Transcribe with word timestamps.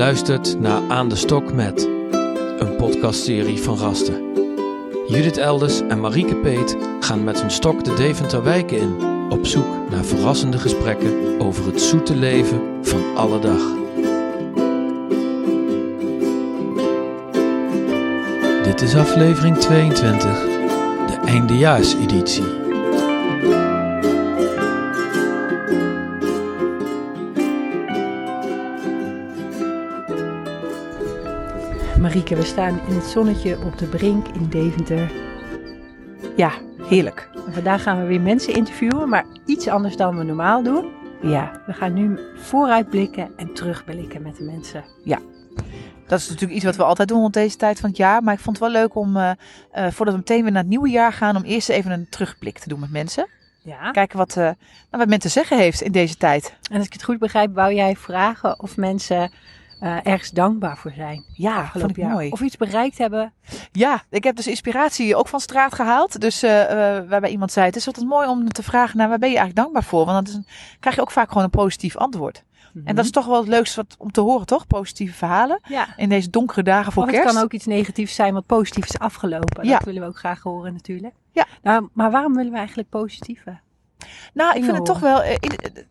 luistert 0.00 0.60
naar 0.60 0.82
Aan 0.88 1.08
de 1.08 1.16
Stok 1.16 1.52
met, 1.52 1.88
een 2.58 2.76
podcastserie 2.76 3.62
van 3.62 3.78
Rasten. 3.78 4.32
Judith 5.08 5.36
Elders 5.36 5.80
en 5.80 6.00
Marieke 6.00 6.36
Peet 6.36 6.76
gaan 7.00 7.24
met 7.24 7.40
hun 7.40 7.50
stok 7.50 7.84
de 7.84 7.94
Deventer 7.94 8.42
wijken 8.42 8.78
in, 8.78 8.96
op 9.30 9.46
zoek 9.46 9.90
naar 9.90 10.04
verrassende 10.04 10.58
gesprekken 10.58 11.40
over 11.40 11.66
het 11.66 11.80
zoete 11.80 12.16
leven 12.16 12.60
van 12.82 13.16
alle 13.16 13.40
dag. 13.40 13.62
Dit 18.64 18.80
is 18.80 18.94
aflevering 18.94 19.56
22, 19.56 20.20
de 21.06 21.18
eindejaarseditie. 21.24 22.59
Marieke, 32.10 32.36
we 32.36 32.44
staan 32.44 32.80
in 32.86 32.94
het 32.94 33.04
zonnetje 33.04 33.58
op 33.64 33.78
de 33.78 33.86
Brink 33.86 34.28
in 34.28 34.48
Deventer. 34.48 35.12
Ja, 36.36 36.52
heerlijk. 36.82 37.30
En 37.46 37.52
vandaag 37.52 37.82
gaan 37.82 38.00
we 38.00 38.06
weer 38.06 38.20
mensen 38.20 38.54
interviewen, 38.54 39.08
maar 39.08 39.24
iets 39.46 39.68
anders 39.68 39.96
dan 39.96 40.16
we 40.16 40.24
normaal 40.24 40.62
doen. 40.62 40.92
Ja, 41.22 41.62
we 41.66 41.72
gaan 41.72 41.92
nu 41.92 42.18
vooruitblikken 42.36 43.30
en 43.36 43.54
terugblikken 43.54 44.22
met 44.22 44.36
de 44.36 44.42
mensen. 44.42 44.84
Ja, 45.04 45.18
dat 46.06 46.18
is 46.18 46.28
natuurlijk 46.28 46.54
iets 46.54 46.64
wat 46.64 46.76
we 46.76 46.82
altijd 46.82 47.08
doen 47.08 47.20
rond 47.20 47.34
deze 47.34 47.56
tijd 47.56 47.80
van 47.80 47.88
het 47.88 47.98
jaar. 47.98 48.22
Maar 48.22 48.34
ik 48.34 48.40
vond 48.40 48.58
het 48.58 48.72
wel 48.72 48.80
leuk 48.80 48.94
om, 48.94 49.16
uh, 49.16 49.30
uh, 49.74 49.90
voordat 49.90 50.14
we 50.14 50.20
meteen 50.20 50.42
weer 50.42 50.52
naar 50.52 50.62
het 50.62 50.70
nieuwe 50.70 50.90
jaar 50.90 51.12
gaan, 51.12 51.36
om 51.36 51.42
eerst 51.42 51.68
even 51.68 51.90
een 51.90 52.08
terugblik 52.08 52.58
te 52.58 52.68
doen 52.68 52.80
met 52.80 52.90
mensen. 52.90 53.28
Ja. 53.62 53.90
Kijken 53.90 54.18
wat, 54.18 54.36
uh, 54.36 54.44
nou, 54.44 54.56
wat 54.90 55.08
men 55.08 55.18
te 55.18 55.28
zeggen 55.28 55.58
heeft 55.58 55.80
in 55.80 55.92
deze 55.92 56.16
tijd. 56.16 56.54
En 56.70 56.76
als 56.76 56.86
ik 56.86 56.92
het 56.92 57.04
goed 57.04 57.18
begrijp, 57.18 57.54
wou 57.54 57.74
jij 57.74 57.96
vragen 57.96 58.60
of 58.60 58.76
mensen 58.76 59.30
uh, 59.82 60.06
ergens 60.06 60.30
dankbaar 60.30 60.76
voor 60.76 60.92
zijn. 60.96 61.24
Ja, 61.32 61.70
vond 61.72 61.90
ik 61.90 61.96
jaar. 61.96 62.10
mooi. 62.10 62.30
Of 62.30 62.40
iets 62.40 62.56
bereikt 62.56 62.98
hebben. 62.98 63.32
Ja, 63.72 64.02
ik 64.10 64.24
heb 64.24 64.36
dus 64.36 64.46
inspiratie 64.46 65.16
ook 65.16 65.28
van 65.28 65.40
straat 65.40 65.74
gehaald. 65.74 66.20
Dus 66.20 66.44
uh, 66.44 66.50
uh, 66.50 66.68
waarbij 67.08 67.30
iemand 67.30 67.52
zei, 67.52 67.66
het 67.66 67.76
is 67.76 67.86
altijd 67.86 68.06
mooi 68.06 68.28
om 68.28 68.48
te 68.48 68.62
vragen, 68.62 68.96
nou, 68.96 69.08
waar 69.08 69.18
ben 69.18 69.30
je 69.30 69.36
eigenlijk 69.36 69.64
dankbaar 69.64 69.88
voor? 69.90 70.04
Want 70.04 70.32
dan 70.32 70.44
krijg 70.80 70.96
je 70.96 71.02
ook 71.02 71.10
vaak 71.10 71.28
gewoon 71.28 71.44
een 71.44 71.50
positief 71.50 71.96
antwoord. 71.96 72.44
Mm 72.44 72.80
-hmm. 72.80 72.86
En 72.88 72.94
dat 72.94 73.04
is 73.04 73.10
toch 73.10 73.26
wel 73.26 73.38
het 73.38 73.48
leukste 73.48 73.76
wat, 73.76 73.96
om 73.98 74.12
te 74.12 74.20
horen, 74.20 74.46
toch? 74.46 74.66
Positieve 74.66 75.14
verhalen. 75.14 75.60
Ja. 75.68 75.96
In 75.96 76.08
deze 76.08 76.30
donkere 76.30 76.62
dagen 76.62 76.92
voor 76.92 77.02
of 77.02 77.08
kerst. 77.08 77.24
het 77.24 77.34
kan 77.34 77.44
ook 77.44 77.52
iets 77.52 77.66
negatiefs 77.66 78.14
zijn 78.14 78.34
wat 78.34 78.46
positief 78.46 78.84
is 78.84 78.98
afgelopen. 78.98 79.64
Ja. 79.64 79.76
Dat 79.76 79.84
willen 79.84 80.02
we 80.02 80.08
ook 80.08 80.18
graag 80.18 80.42
horen 80.42 80.72
natuurlijk. 80.72 81.14
Ja. 81.32 81.46
Nou, 81.62 81.88
maar 81.92 82.10
waarom 82.10 82.34
willen 82.34 82.52
we 82.52 82.58
eigenlijk 82.58 82.88
positieve? 82.88 83.58
Nou, 84.32 84.56
ik 84.56 84.64
vind 84.64 84.76
het 84.76 84.86
toch 84.86 85.00
wel. 85.00 85.24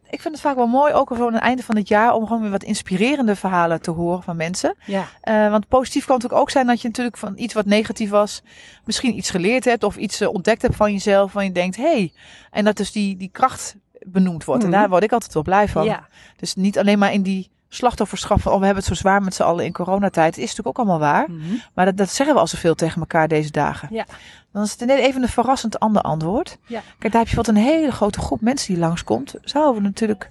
Ik 0.09 0.21
vind 0.21 0.33
het 0.33 0.39
vaak 0.39 0.55
wel 0.55 0.67
mooi, 0.67 0.93
ook 0.93 1.11
aan 1.11 1.33
het 1.33 1.41
einde 1.41 1.63
van 1.63 1.75
het 1.75 1.87
jaar, 1.87 2.13
om 2.13 2.27
gewoon 2.27 2.41
weer 2.41 2.51
wat 2.51 2.63
inspirerende 2.63 3.35
verhalen 3.35 3.81
te 3.81 3.91
horen 3.91 4.23
van 4.23 4.35
mensen. 4.35 4.75
Ja. 4.85 5.07
Uh, 5.23 5.49
want 5.49 5.67
positief 5.67 6.05
kan 6.05 6.15
natuurlijk 6.15 6.41
ook 6.41 6.49
zijn 6.49 6.67
dat 6.67 6.81
je 6.81 6.87
natuurlijk 6.87 7.17
van 7.17 7.33
iets 7.35 7.53
wat 7.53 7.65
negatief 7.65 8.09
was, 8.09 8.43
misschien 8.85 9.17
iets 9.17 9.29
geleerd 9.29 9.65
hebt 9.65 9.83
of 9.83 9.97
iets 9.97 10.21
ontdekt 10.21 10.61
hebt 10.61 10.75
van 10.75 10.91
jezelf, 10.91 11.31
van 11.31 11.43
je 11.43 11.51
denkt, 11.51 11.75
hé, 11.75 11.83
hey, 11.83 12.13
en 12.51 12.65
dat 12.65 12.77
dus 12.77 12.91
die, 12.91 13.17
die 13.17 13.29
kracht 13.31 13.75
benoemd 13.99 14.43
wordt. 14.43 14.63
Mm. 14.63 14.73
En 14.73 14.79
daar 14.79 14.89
word 14.89 15.03
ik 15.03 15.11
altijd 15.11 15.33
wel 15.33 15.43
blij 15.43 15.67
van. 15.67 15.83
Ja. 15.85 16.07
Dus 16.35 16.55
niet 16.55 16.79
alleen 16.79 16.99
maar 16.99 17.13
in 17.13 17.21
die 17.21 17.49
slachtofferschap 17.69 18.41
van, 18.41 18.51
oh, 18.53 18.59
we 18.59 18.65
hebben 18.65 18.83
het 18.83 18.93
zo 18.93 18.99
zwaar 18.99 19.21
met 19.21 19.33
z'n 19.33 19.43
allen 19.43 19.65
in 19.65 19.71
coronatijd. 19.71 20.35
Het 20.35 20.43
is 20.43 20.49
natuurlijk 20.49 20.67
ook 20.67 20.87
allemaal 20.87 20.99
waar. 21.11 21.29
Mm 21.29 21.41
-hmm. 21.41 21.61
Maar 21.73 21.85
dat, 21.85 21.97
dat 21.97 22.09
zeggen 22.09 22.35
we 22.35 22.41
al 22.41 22.47
zoveel 22.47 22.75
tegen 22.75 22.99
elkaar 22.99 23.27
deze 23.27 23.51
dagen. 23.51 23.87
Ja. 23.91 24.05
Dan 24.51 24.63
is 24.63 24.71
het 24.71 24.79
net 24.85 24.97
even 24.99 25.21
een 25.21 25.29
verrassend 25.29 25.79
ander 25.79 26.01
antwoord. 26.01 26.57
Ja. 26.65 26.81
Kijk, 26.99 27.11
daar 27.13 27.21
heb 27.21 27.29
je 27.29 27.35
wat 27.35 27.47
een 27.47 27.55
hele 27.55 27.91
grote 27.91 28.19
groep 28.19 28.41
mensen 28.41 28.73
die 28.73 28.83
langskomt. 28.83 29.35
Zouden 29.41 29.81
we 29.81 29.87
natuurlijk 29.87 30.29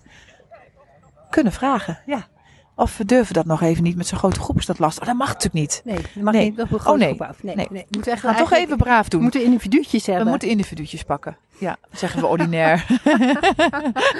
kunnen 1.30 1.52
vragen. 1.52 1.98
Ja. 2.06 2.26
Of 2.74 2.96
we 2.96 3.04
durven 3.04 3.34
dat 3.34 3.44
nog 3.44 3.62
even 3.62 3.82
niet 3.82 3.96
met 3.96 4.06
zo'n 4.06 4.18
grote 4.18 4.40
groep. 4.40 4.56
Is 4.58 4.66
dat 4.66 4.78
lastig? 4.78 5.02
Oh, 5.02 5.08
dat 5.08 5.18
mag 5.18 5.26
natuurlijk 5.28 5.54
niet. 5.54 5.82
Nee, 5.84 5.96
dat 5.96 6.22
mag 6.22 6.34
Nee. 6.34 6.50
niet 6.50 6.60
op 6.60 6.72
een 6.72 6.78
grote 6.78 6.90
Oh, 6.90 6.98
nee. 6.98 7.14
groep 7.14 7.28
af. 7.28 7.42
Nee, 7.42 7.54
Nee. 7.54 7.66
nee. 7.70 7.82
We 7.82 7.86
moeten 7.90 8.12
We 8.14 8.18
gaan 8.18 8.36
toch 8.36 8.52
even 8.52 8.76
braaf 8.76 9.08
doen. 9.08 9.18
We 9.18 9.24
moeten 9.24 9.44
individuutjes 9.44 10.06
hebben. 10.06 10.24
We 10.24 10.30
moeten 10.30 10.48
individuutjes 10.48 11.02
pakken. 11.02 11.36
Ja, 11.58 11.76
zeggen 11.92 12.20
we 12.20 12.26
ordinair. 12.26 12.86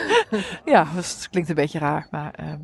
ja, 0.64 0.86
dat 0.94 1.28
klinkt 1.30 1.48
een 1.48 1.54
beetje 1.54 1.78
raar, 1.78 2.06
maar... 2.10 2.32
ehm. 2.34 2.58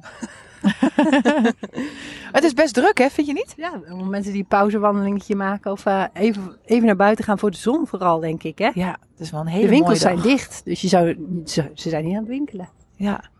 het 2.36 2.44
is 2.44 2.52
best 2.52 2.74
druk, 2.74 2.98
hè? 2.98 3.08
Vind 3.10 3.26
je 3.26 3.32
niet? 3.32 3.54
Ja, 3.56 3.80
mensen 4.08 4.32
die 4.32 4.40
een 4.40 4.48
pauzewandelingetje 4.48 5.36
maken 5.36 5.72
of 5.72 5.86
uh, 5.86 6.04
even, 6.12 6.56
even 6.64 6.86
naar 6.86 6.96
buiten 6.96 7.24
gaan 7.24 7.38
voor 7.38 7.50
de 7.50 7.56
zon 7.56 7.86
vooral, 7.86 8.20
denk 8.20 8.42
ik, 8.42 8.58
hè? 8.58 8.70
Ja, 8.74 8.90
het 9.10 9.20
is 9.20 9.30
wel 9.30 9.40
een 9.40 9.46
hele 9.46 9.64
de 9.64 9.68
winkels 9.68 10.02
mooie 10.02 10.18
zijn 10.18 10.20
dicht, 10.20 10.64
dus 10.64 10.80
je 10.80 10.88
zou, 10.88 11.16
ze, 11.44 11.70
ze 11.74 11.88
zijn 11.88 12.04
niet 12.04 12.14
aan 12.14 12.20
het 12.20 12.28
winkelen. 12.28 12.68
Ja, 12.96 13.10
maar 13.10 13.30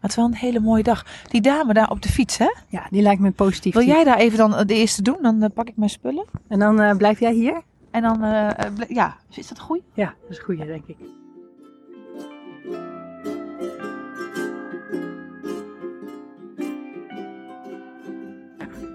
het 0.00 0.10
is 0.10 0.16
wel 0.16 0.24
een 0.24 0.34
hele 0.34 0.60
mooie 0.60 0.82
dag. 0.82 1.06
Die 1.28 1.40
dame 1.40 1.74
daar 1.74 1.90
op 1.90 2.02
de 2.02 2.08
fiets, 2.08 2.38
hè? 2.38 2.54
Ja, 2.68 2.86
die 2.90 3.02
lijkt 3.02 3.20
me 3.20 3.30
positief. 3.30 3.74
Wil 3.74 3.86
jij 3.86 4.04
daar 4.04 4.18
even 4.18 4.38
dan 4.38 4.66
de 4.66 4.74
eerste 4.74 5.02
doen? 5.02 5.18
Dan 5.22 5.42
uh, 5.42 5.48
pak 5.54 5.68
ik 5.68 5.76
mijn 5.76 5.90
spullen. 5.90 6.24
En 6.48 6.58
dan 6.58 6.80
uh, 6.80 6.96
blijf 6.96 7.20
jij 7.20 7.32
hier? 7.32 7.62
En 7.90 8.02
dan, 8.02 8.24
uh, 8.24 8.50
ja, 8.88 9.16
is 9.30 9.48
dat 9.48 9.60
goed? 9.60 9.80
Ja, 9.94 10.14
dat 10.22 10.30
is 10.30 10.38
goeie, 10.38 10.66
denk 10.66 10.86
ik. 10.86 10.96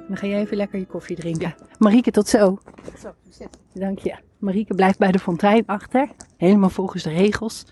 Dan 0.09 0.18
ga 0.18 0.28
jij 0.28 0.40
even 0.40 0.58
lekker 0.58 0.80
je 0.80 0.86
koffie 0.86 1.16
drinken. 1.16 1.53
Ja. 1.58 1.66
Marieke, 1.78 2.12
tot 2.12 2.28
zo. 2.28 2.59
Zo, 3.00 3.14
zit. 3.30 3.59
Dank 3.74 4.00
je. 4.00 4.16
Marieke 4.38 4.74
blijft 4.74 4.97
bij 4.97 5.12
de 5.12 5.20
fontein 5.20 5.64
achter. 5.66 6.09
Helemaal 6.38 6.70
volgens 6.70 7.03
de 7.03 7.09
regels. 7.09 7.66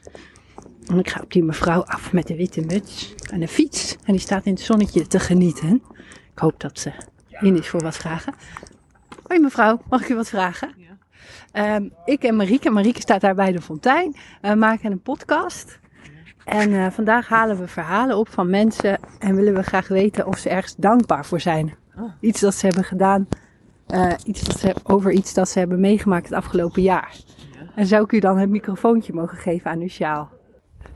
En 0.88 1.00
ik 1.00 1.10
ga 1.10 1.22
op 1.22 1.32
die 1.32 1.44
mevrouw 1.44 1.84
af 1.84 2.14
met 2.14 2.28
de 2.28 2.36
witte 2.36 2.62
muts 2.62 3.16
en 3.32 3.40
de 3.40 3.48
fiets. 3.48 3.98
En 4.04 4.12
die 4.12 4.22
staat 4.22 4.46
in 4.46 4.54
het 4.54 4.62
zonnetje 4.62 5.08
te 5.08 5.20
genieten. 5.20 5.84
Ik 6.34 6.40
hoop 6.40 6.60
dat 6.60 6.80
ze 6.80 6.92
in 7.40 7.58
is 7.58 7.68
voor 7.68 7.82
wat 7.82 7.98
vragen. 7.98 8.34
Hoi 9.28 9.40
mevrouw, 9.40 9.82
mag 9.90 10.02
ik 10.02 10.10
u 10.10 10.16
wat 10.16 10.30
vragen? 10.30 10.74
Ja. 10.78 11.76
Um, 11.76 11.94
ik 12.06 12.24
en 12.24 12.36
Marieke, 12.36 12.70
Marieke 12.70 13.02
staat 13.02 13.22
daar 13.22 13.36
bij 13.36 13.52
de 13.52 13.62
fontein, 13.62 14.16
uh, 14.42 14.54
maken 14.54 14.92
een 14.92 15.02
podcast. 15.02 15.80
En 16.46 16.70
uh, 16.70 16.88
vandaag 16.92 17.28
halen 17.28 17.60
we 17.60 17.68
verhalen 17.68 18.18
op 18.18 18.30
van 18.30 18.50
mensen 18.50 19.00
en 19.20 19.36
willen 19.36 19.54
we 19.54 19.64
graag 19.64 19.88
weten 19.88 20.28
of 20.28 20.38
ze 20.38 20.50
ergens 20.50 20.76
dankbaar 20.76 21.26
voor 21.26 21.40
zijn. 21.40 21.76
Oh. 22.00 22.12
Iets 22.20 22.40
dat 22.40 22.56
ze 22.56 22.66
hebben 22.66 22.84
gedaan, 22.84 23.28
uh, 23.88 24.14
iets 24.26 24.44
dat 24.44 24.60
ze, 24.60 24.76
over 24.84 25.12
iets 25.12 25.34
dat 25.34 25.50
ze 25.50 25.60
hebben 25.60 25.80
meegemaakt 25.80 26.30
het 26.30 26.38
afgelopen 26.38 26.82
jaar. 26.82 27.16
Ja. 27.52 27.72
En 27.76 27.86
zou 27.86 28.04
ik 28.04 28.12
u 28.12 28.20
dan 28.20 28.38
het 28.38 28.50
microfoontje 28.50 29.14
mogen 29.14 29.38
geven 29.38 29.72
aan 29.72 29.80
uw 29.80 29.88
sjaal? 29.88 30.30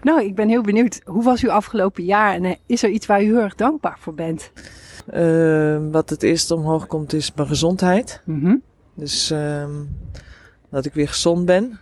Nou, 0.01 0.23
ik 0.23 0.35
ben 0.35 0.49
heel 0.49 0.61
benieuwd. 0.61 1.01
Hoe 1.05 1.23
was 1.23 1.43
uw 1.43 1.51
afgelopen 1.51 2.03
jaar 2.03 2.33
en 2.33 2.43
uh, 2.43 2.55
is 2.65 2.83
er 2.83 2.89
iets 2.89 3.05
waar 3.05 3.21
u 3.21 3.25
heel 3.25 3.39
erg 3.39 3.55
dankbaar 3.55 3.97
voor 3.99 4.13
bent? 4.13 4.51
Uh, 5.13 5.77
wat 5.91 6.09
het 6.09 6.23
eerste 6.23 6.55
omhoog 6.55 6.87
komt 6.87 7.13
is 7.13 7.33
mijn 7.33 7.47
gezondheid. 7.47 8.21
Mm 8.25 8.41
-hmm. 8.41 8.61
Dus 8.93 9.31
uh, 9.31 9.65
dat 10.69 10.85
ik 10.85 10.93
weer 10.93 11.07
gezond 11.07 11.45
ben. 11.45 11.79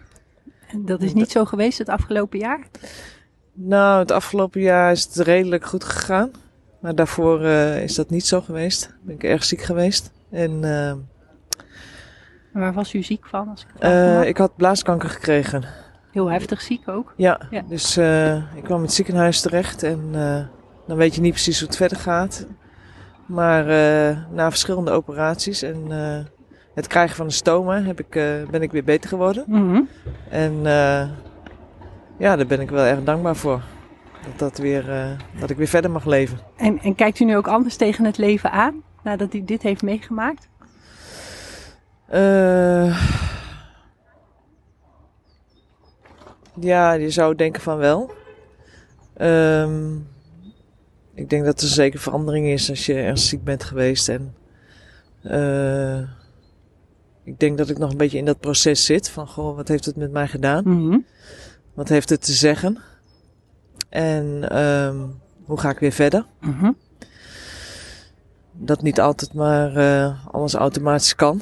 En 0.68 0.86
dat 0.86 1.01
is 1.01 1.13
niet 1.13 1.31
zo 1.31 1.46
geweest 1.46 1.78
het 1.78 1.90
afgelopen 1.90 2.40
jaar? 2.40 2.68
Nou, 3.53 4.00
het 4.00 4.12
afgelopen 4.12 4.62
jaar 4.62 4.91
is 4.91 5.03
het 5.03 5.16
redelijk 5.16 5.66
goed 5.66 5.84
gegaan. 5.84 6.31
Maar 6.80 6.96
daarvoor 6.96 7.42
uh, 7.42 7.84
is 7.84 7.96
dat 7.96 8.10
niet 8.10 8.26
zo 8.26 8.42
geweest. 8.42 8.96
Ben 9.02 9.16
ik 9.16 9.24
erg 9.24 9.44
ziek 9.44 9.62
geweest. 9.62 10.12
En, 10.32 10.52
uh, 10.52 10.94
waar 12.54 12.74
was 12.74 12.94
u 12.94 13.04
ziek 13.04 13.26
van? 13.26 13.50
Als 13.50 13.66
ik, 13.76 13.84
uh, 13.84 14.24
ik 14.24 14.38
had 14.38 14.56
blaaskanker 14.56 15.10
gekregen. 15.10 15.64
Heel 16.12 16.32
heftig 16.32 16.62
ziek 16.62 16.88
ook? 16.88 17.14
Ja, 17.16 17.42
ja. 17.50 17.62
dus 17.68 17.98
ik 18.56 18.64
kwam 18.64 18.78
in 18.78 18.84
het 18.84 18.94
ziekenhuis 18.94 19.42
terecht. 19.42 19.84
En 19.84 20.12
dan 20.88 20.98
weet 20.98 21.16
je 21.16 21.22
niet 21.22 21.34
precies 21.34 21.60
hoe 21.60 21.68
het 21.68 21.78
verder 21.78 21.98
gaat. 21.98 22.46
Maar 23.26 23.66
na 24.32 24.50
verschillende 24.50 24.92
operaties 24.92 25.62
en 25.62 25.86
het 26.74 26.88
krijgen 26.88 27.16
van 27.16 27.26
een 27.26 27.32
stoma 27.32 27.82
heb 27.82 28.00
ik, 28.00 28.10
ben 28.52 28.62
ik 28.62 28.72
weer 28.72 28.84
beter 28.84 29.10
geworden. 29.10 29.44
Mm 29.48 29.70
-hmm. 29.70 29.88
En 30.30 30.62
ja, 32.18 32.36
daar 32.36 32.48
ben 32.48 32.62
ik 32.62 32.70
wel 32.70 32.86
erg 32.86 33.04
dankbaar 33.04 33.36
voor. 33.36 33.62
Dat, 34.25 34.39
dat, 34.39 34.57
weer, 34.57 35.18
dat 35.39 35.50
ik 35.50 35.57
weer 35.57 35.68
verder 35.68 35.92
mag 35.92 36.06
leven. 36.06 36.39
En, 36.56 36.80
en 36.80 36.95
kijkt 36.95 37.19
u 37.19 37.25
nu 37.25 37.38
ook 37.38 37.48
anders 37.48 37.75
tegen 37.75 38.06
het 38.06 38.18
leven 38.18 38.51
aan, 38.51 38.83
nadat 39.04 39.33
u 39.33 39.44
dit 39.44 39.62
heeft 39.62 39.81
meegemaakt? 39.81 40.48
ja, 46.60 46.92
je 46.94 47.10
zou 47.10 47.36
denken 47.36 47.62
van 47.62 47.77
wel. 47.77 48.12
Um, 49.21 50.07
ik 51.13 51.30
denk 51.30 51.45
dat 51.45 51.62
er 51.62 51.68
zeker 51.68 52.00
verandering 52.00 52.48
is 52.48 52.69
als 52.69 52.86
je 52.86 52.94
ernstig 52.94 53.30
ziek 53.30 53.44
bent 53.44 53.63
geweest. 53.63 54.10
En 54.10 54.36
uh, 55.24 56.00
ik 57.24 57.39
denk 57.39 57.57
dat 57.57 57.69
ik 57.69 57.77
nog 57.77 57.92
een 57.92 57.98
beetje 57.98 58.18
in 58.18 58.25
dat 58.25 58.39
proces 58.39 58.86
zit. 58.86 59.10
Van, 59.10 59.27
goh, 59.27 59.56
wat 59.56 59.68
heeft 59.68 59.86
het 59.86 59.95
met 59.95 60.12
mij 60.12 60.27
gedaan? 60.27 60.63
Mm 60.68 60.89
-hmm. 60.89 61.06
Wat 61.74 61.89
heeft 61.89 62.10
het 62.10 62.22
te 62.25 62.31
zeggen? 62.31 62.77
En 63.89 64.57
um, 64.57 65.19
hoe 65.45 65.59
ga 65.59 65.69
ik 65.69 65.80
weer 65.80 65.91
verder? 65.91 66.25
Mm 66.41 66.53
-hmm. 66.59 66.77
Dat 68.51 68.81
niet 68.81 69.00
altijd 69.00 69.33
maar 69.33 69.77
uh, 69.77 70.25
alles 70.31 70.53
automatisch 70.53 71.15
kan. 71.15 71.41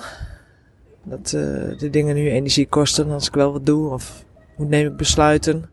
Dat 1.03 1.31
uh, 1.35 1.77
de 1.77 1.89
dingen 1.89 2.15
nu 2.15 2.29
energie 2.29 2.67
kosten 2.67 3.11
als 3.11 3.27
ik 3.27 3.33
wel 3.33 3.51
wat 3.51 3.65
doe. 3.65 3.89
Of 3.89 4.23
hoe 4.55 4.65
neem 4.65 4.87
ik 4.87 4.97
besluiten? 4.97 5.69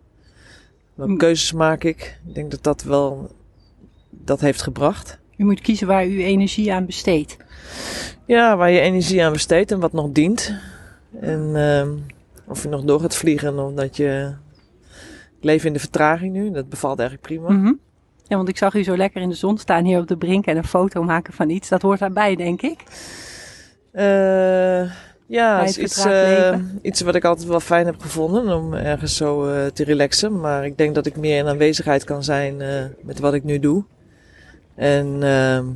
Welke 0.95 1.17
keuzes 1.17 1.53
maak 1.53 1.85
ik? 1.85 2.21
Ik 2.27 2.35
denk 2.35 2.51
dat 2.51 2.63
dat 2.63 2.83
wel 2.83 3.31
dat 4.11 4.41
heeft 4.41 4.63
gebracht. 4.63 5.19
U 5.37 5.45
moet 5.45 5.61
kiezen 5.61 5.87
waar 5.87 6.07
u 6.07 6.23
energie 6.23 6.73
aan 6.73 6.87
besteedt. 6.87 7.37
Ja, 8.27 8.57
waar 8.57 8.71
je 8.71 8.81
energie 8.81 9.25
aan 9.25 9.33
besteedt 9.33 9.73
en 9.73 9.81
wat 9.81 9.93
nog 9.93 10.11
dient. 10.13 10.55
En 11.21 11.57
ehm, 11.57 11.91
of 12.47 12.63
je 12.63 12.69
nog 12.69 12.85
door 12.85 13.01
gaat 13.01 13.17
vliegen 13.17 13.59
omdat 13.59 13.97
je... 13.97 14.33
Ik 15.45 15.51
leef 15.51 15.65
in 15.65 15.73
de 15.73 15.79
vertraging 15.79 16.33
nu, 16.33 16.51
dat 16.51 16.69
bevalt 16.69 16.99
eigenlijk 16.99 17.29
prima. 17.29 17.51
Mhm. 17.51 17.73
Ja, 18.27 18.37
want 18.37 18.49
ik 18.49 18.57
zag 18.57 18.75
u 18.75 18.83
zo 18.83 18.97
lekker 18.97 19.23
in 19.23 19.29
de 19.29 19.35
zon 19.35 19.59
staan 19.59 19.85
hier 19.85 19.99
op 19.99 20.09
de 20.09 20.17
brink 20.17 20.47
en 20.47 20.57
een 20.57 20.65
foto 20.65 21.03
maken 21.03 21.33
van 21.33 21.51
iets. 21.51 21.69
Dat 21.69 21.83
hoort 21.83 21.99
daarbij, 21.99 22.37
denk 22.37 22.63
ik. 22.63 22.83
Eh, 23.93 24.91
ja, 25.27 25.63
is 25.63 25.79
iets, 25.79 25.99
eh, 25.99 26.05
leven. 26.05 26.79
iets 26.83 27.01
wat 27.01 27.15
ik 27.15 27.25
altijd 27.25 27.49
wel 27.49 27.61
fijn 27.61 27.87
heb 27.87 28.01
gevonden 28.01 28.57
om 28.57 28.75
ergens 28.75 29.17
zo 29.17 29.47
eh, 29.47 29.67
te 29.67 29.85
relaxen. 29.85 30.41
Maar 30.41 30.65
ik 30.65 30.79
denk 30.79 30.95
dat 30.95 31.07
ik 31.07 31.17
meer 31.17 31.39
in 31.39 31.47
aanwezigheid 31.47 32.05
kan 32.05 32.25
zijn 32.25 32.57
met 33.03 33.19
wat 33.19 33.35
ik 33.35 33.45
nu 33.45 33.59
doe. 33.59 33.85
En 34.75 35.23
ehm, 35.23 35.67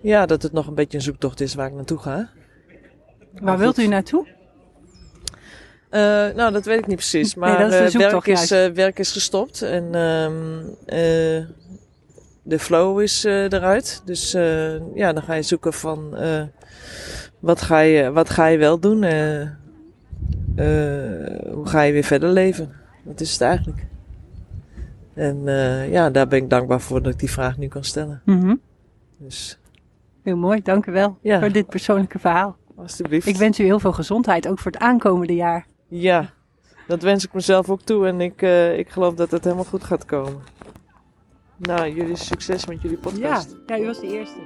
ja, 0.00 0.26
dat 0.26 0.42
het 0.42 0.52
nog 0.52 0.66
een 0.66 0.74
beetje 0.74 0.96
een 0.96 1.04
zoektocht 1.04 1.40
is 1.40 1.54
waar 1.54 1.66
ik 1.66 1.74
naartoe 1.74 1.98
ga. 1.98 2.28
Waar 3.40 3.58
wilt 3.58 3.78
u 3.78 3.86
naartoe? 3.86 4.26
Eh, 5.94 6.00
nou, 6.34 6.52
dat 6.52 6.64
weet 6.64 6.78
ik 6.78 6.86
niet 6.86 6.96
precies. 6.96 7.34
Maar 7.34 7.60
is 7.60 7.92
de 7.92 7.98
eh, 7.98 8.10
werk, 8.10 8.26
is, 8.26 8.50
eh, 8.50 8.66
werk 8.66 8.98
is 8.98 9.12
gestopt 9.12 9.62
en 9.62 9.94
ehm, 9.94 10.58
eh, 10.86 11.44
de 12.42 12.58
flow 12.58 13.00
is 13.00 13.24
eruit. 13.24 14.02
Dus 14.04 14.32
ja, 14.94 15.12
dan 15.12 15.22
ga 15.22 15.34
je 15.34 15.42
zoeken 15.42 15.72
van 15.72 16.16
wat, 17.38 17.62
ga 17.62 17.78
je, 17.78 18.12
wat 18.12 18.30
ga 18.30 18.46
je 18.46 18.58
wel 18.58 18.78
doen? 18.78 19.04
Hoe 21.52 21.66
ga 21.66 21.82
je 21.82 21.92
weer 21.92 22.04
verder 22.04 22.28
leven? 22.28 22.72
Dat 23.02 23.20
is 23.20 23.32
het 23.32 23.40
eigenlijk. 23.40 23.86
En 25.14 25.42
ja, 25.90 26.10
daar 26.10 26.28
ben 26.28 26.38
ik 26.38 26.50
dankbaar 26.50 26.80
voor 26.80 27.02
dat 27.02 27.12
ik 27.12 27.18
die 27.18 27.30
vraag 27.30 27.58
nu 27.58 27.68
kan 27.68 27.84
stellen. 27.84 28.22
Mhm. 28.24 28.54
Dus 29.18 29.58
Heel 30.22 30.36
mooi, 30.36 30.62
dank 30.62 30.86
u 30.86 30.92
wel 30.92 31.18
Ja. 31.20 31.40
voor 31.40 31.52
dit 31.52 31.66
persoonlijke 31.68 32.18
verhaal. 32.18 32.56
alstublieft. 32.76 33.26
Ik 33.26 33.36
wens 33.36 33.58
u 33.60 33.64
heel 33.64 33.80
veel 33.80 33.92
gezondheid, 33.92 34.48
ook 34.48 34.58
voor 34.58 34.72
het 34.72 34.80
aankomende 34.80 35.34
jaar. 35.34 35.66
Ja, 35.96 36.30
dat 36.86 37.02
wens 37.02 37.24
ik 37.24 37.32
mezelf 37.32 37.70
ook 37.70 37.80
toe 37.82 38.06
en 38.06 38.20
ik, 38.20 38.42
eh, 38.42 38.78
ik 38.78 38.88
geloof 38.88 39.14
dat 39.14 39.30
het 39.30 39.44
helemaal 39.44 39.64
goed 39.64 39.84
gaat 39.84 40.04
komen. 40.04 40.42
Nou, 41.56 41.94
jullie 41.94 42.16
succes 42.16 42.66
met 42.66 42.82
jullie 42.82 42.96
podcast. 42.96 43.56
ja, 43.66 43.78
u 43.78 43.86
was 43.86 44.00
de 44.00 44.06
eerste. 44.06 44.38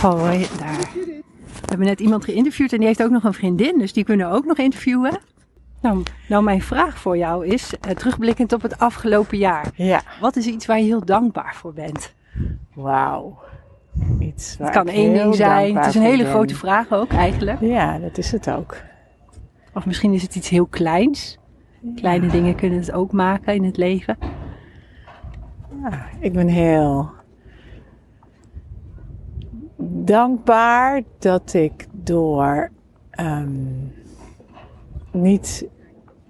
Hoi, 0.00 0.46
daar. 0.58 0.90
We 0.94 1.68
hebben 1.68 1.86
net 1.86 2.00
iemand 2.00 2.24
geïnterviewd 2.24 2.72
en 2.72 2.78
die 2.78 2.86
heeft 2.86 3.02
ook 3.02 3.10
nog 3.10 3.24
een 3.24 3.34
vriendin, 3.34 3.78
dus 3.78 3.92
die 3.92 4.04
kunnen 4.04 4.28
we 4.30 4.36
ook 4.36 4.44
nog 4.44 4.58
interviewen. 4.58 5.18
Nou, 5.80 6.02
nou 6.28 6.44
mijn 6.44 6.62
vraag 6.62 6.98
voor 6.98 7.16
jou 7.16 7.46
is, 7.46 7.72
eh, 7.80 7.90
terugblikkend 7.90 8.52
op 8.52 8.62
het 8.62 8.78
afgelopen 8.78 9.38
jaar. 9.38 9.70
Ja, 9.74 10.02
Wat 10.20 10.36
is 10.36 10.46
iets 10.46 10.66
waar 10.66 10.78
je 10.78 10.84
heel 10.84 11.04
dankbaar 11.04 11.54
voor 11.54 11.72
bent? 11.72 12.14
wauw. 12.74 13.38
Iets 14.34 14.56
Het 14.58 14.70
kan 14.70 14.88
één 14.88 15.12
ding 15.12 15.34
zijn, 15.34 15.76
het 15.76 15.86
is 15.86 15.94
een 15.94 16.02
hele 16.02 16.22
ben. 16.22 16.32
grote 16.32 16.54
vraag 16.54 16.92
ook 16.92 17.12
eigenlijk. 17.12 17.60
Ja, 17.60 17.98
dat 17.98 18.18
is 18.18 18.32
het 18.32 18.50
ook. 18.50 18.76
Of 19.74 19.86
misschien 19.86 20.12
is 20.12 20.22
het 20.22 20.34
iets 20.34 20.48
heel 20.48 20.66
kleins. 20.66 21.38
Kleine 21.94 22.26
dingen 22.26 22.54
kunnen 22.54 22.78
het 22.78 22.92
ook 22.92 23.12
maken 23.12 23.54
in 23.54 23.64
het 23.64 23.76
leven. 23.76 24.16
Ja, 25.82 26.06
ik 26.20 26.32
ben 26.32 26.48
heel 26.48 27.10
dankbaar 29.86 31.02
dat 31.18 31.54
ik 31.54 31.86
door 31.92 32.70
ehm, 33.10 33.48
niet 35.12 35.66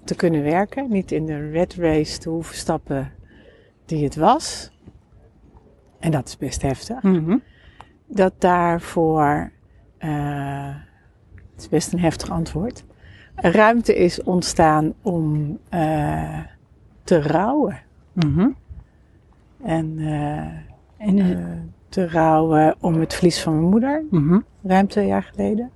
te 0.05 0.15
kunnen 0.15 0.43
werken, 0.43 0.91
niet 0.91 1.13
in 1.13 1.27
de 1.27 1.51
red 1.51 1.75
race 1.75 2.19
te 2.19 2.29
hoeven 2.29 2.57
stappen 2.57 3.13
die 3.87 4.05
het 4.05 4.17
was. 4.17 4.73
En 5.99 6.11
dat 6.11 6.29
is 6.29 6.37
best 6.37 6.63
heftig. 6.63 7.03
Mhm. 7.03 7.37
Dat 8.07 8.33
daarvoor, 8.39 9.51
eh, 9.99 10.75
het 11.53 11.63
is 11.63 11.69
best 11.69 11.93
een 11.93 12.01
heftig 12.01 12.31
antwoord, 12.31 12.85
ruimte 13.35 13.97
is 13.97 14.23
ontstaan 14.23 14.95
om 15.03 15.59
eh, 15.69 16.39
te 17.05 17.23
rouwen. 17.23 17.79
Mhm. 18.13 18.49
En 19.63 19.99
eh, 19.99 21.07
En, 21.07 21.73
te 21.89 22.09
rouwen 22.09 22.75
om 22.81 23.01
het 23.01 23.15
verlies 23.15 23.43
van 23.43 23.55
mijn 23.55 23.71
moeder, 23.71 24.05
mhm. 24.11 24.39
ruim 24.63 24.89
twee 24.89 25.07
jaar 25.07 25.23
geleden. 25.23 25.71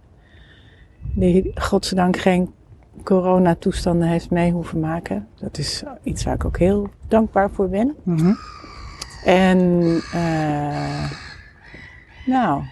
Die 1.15 1.51
godzijdank 1.55 2.17
geen 2.17 2.53
coronatoestanden 3.05 4.09
heeft 4.09 4.31
mee 4.31 4.53
hoeven 4.53 4.81
maken. 4.81 5.29
Dat 5.35 5.59
is 5.59 5.83
iets 6.03 6.25
waar 6.25 6.35
ik 6.35 6.45
ook 6.45 6.59
heel 6.59 6.89
dankbaar 7.09 7.51
voor 7.51 7.69
ben. 7.69 7.97
Mhm. 8.03 8.33
En 9.25 9.81
eh, 10.13 11.11
nou, 12.29 12.63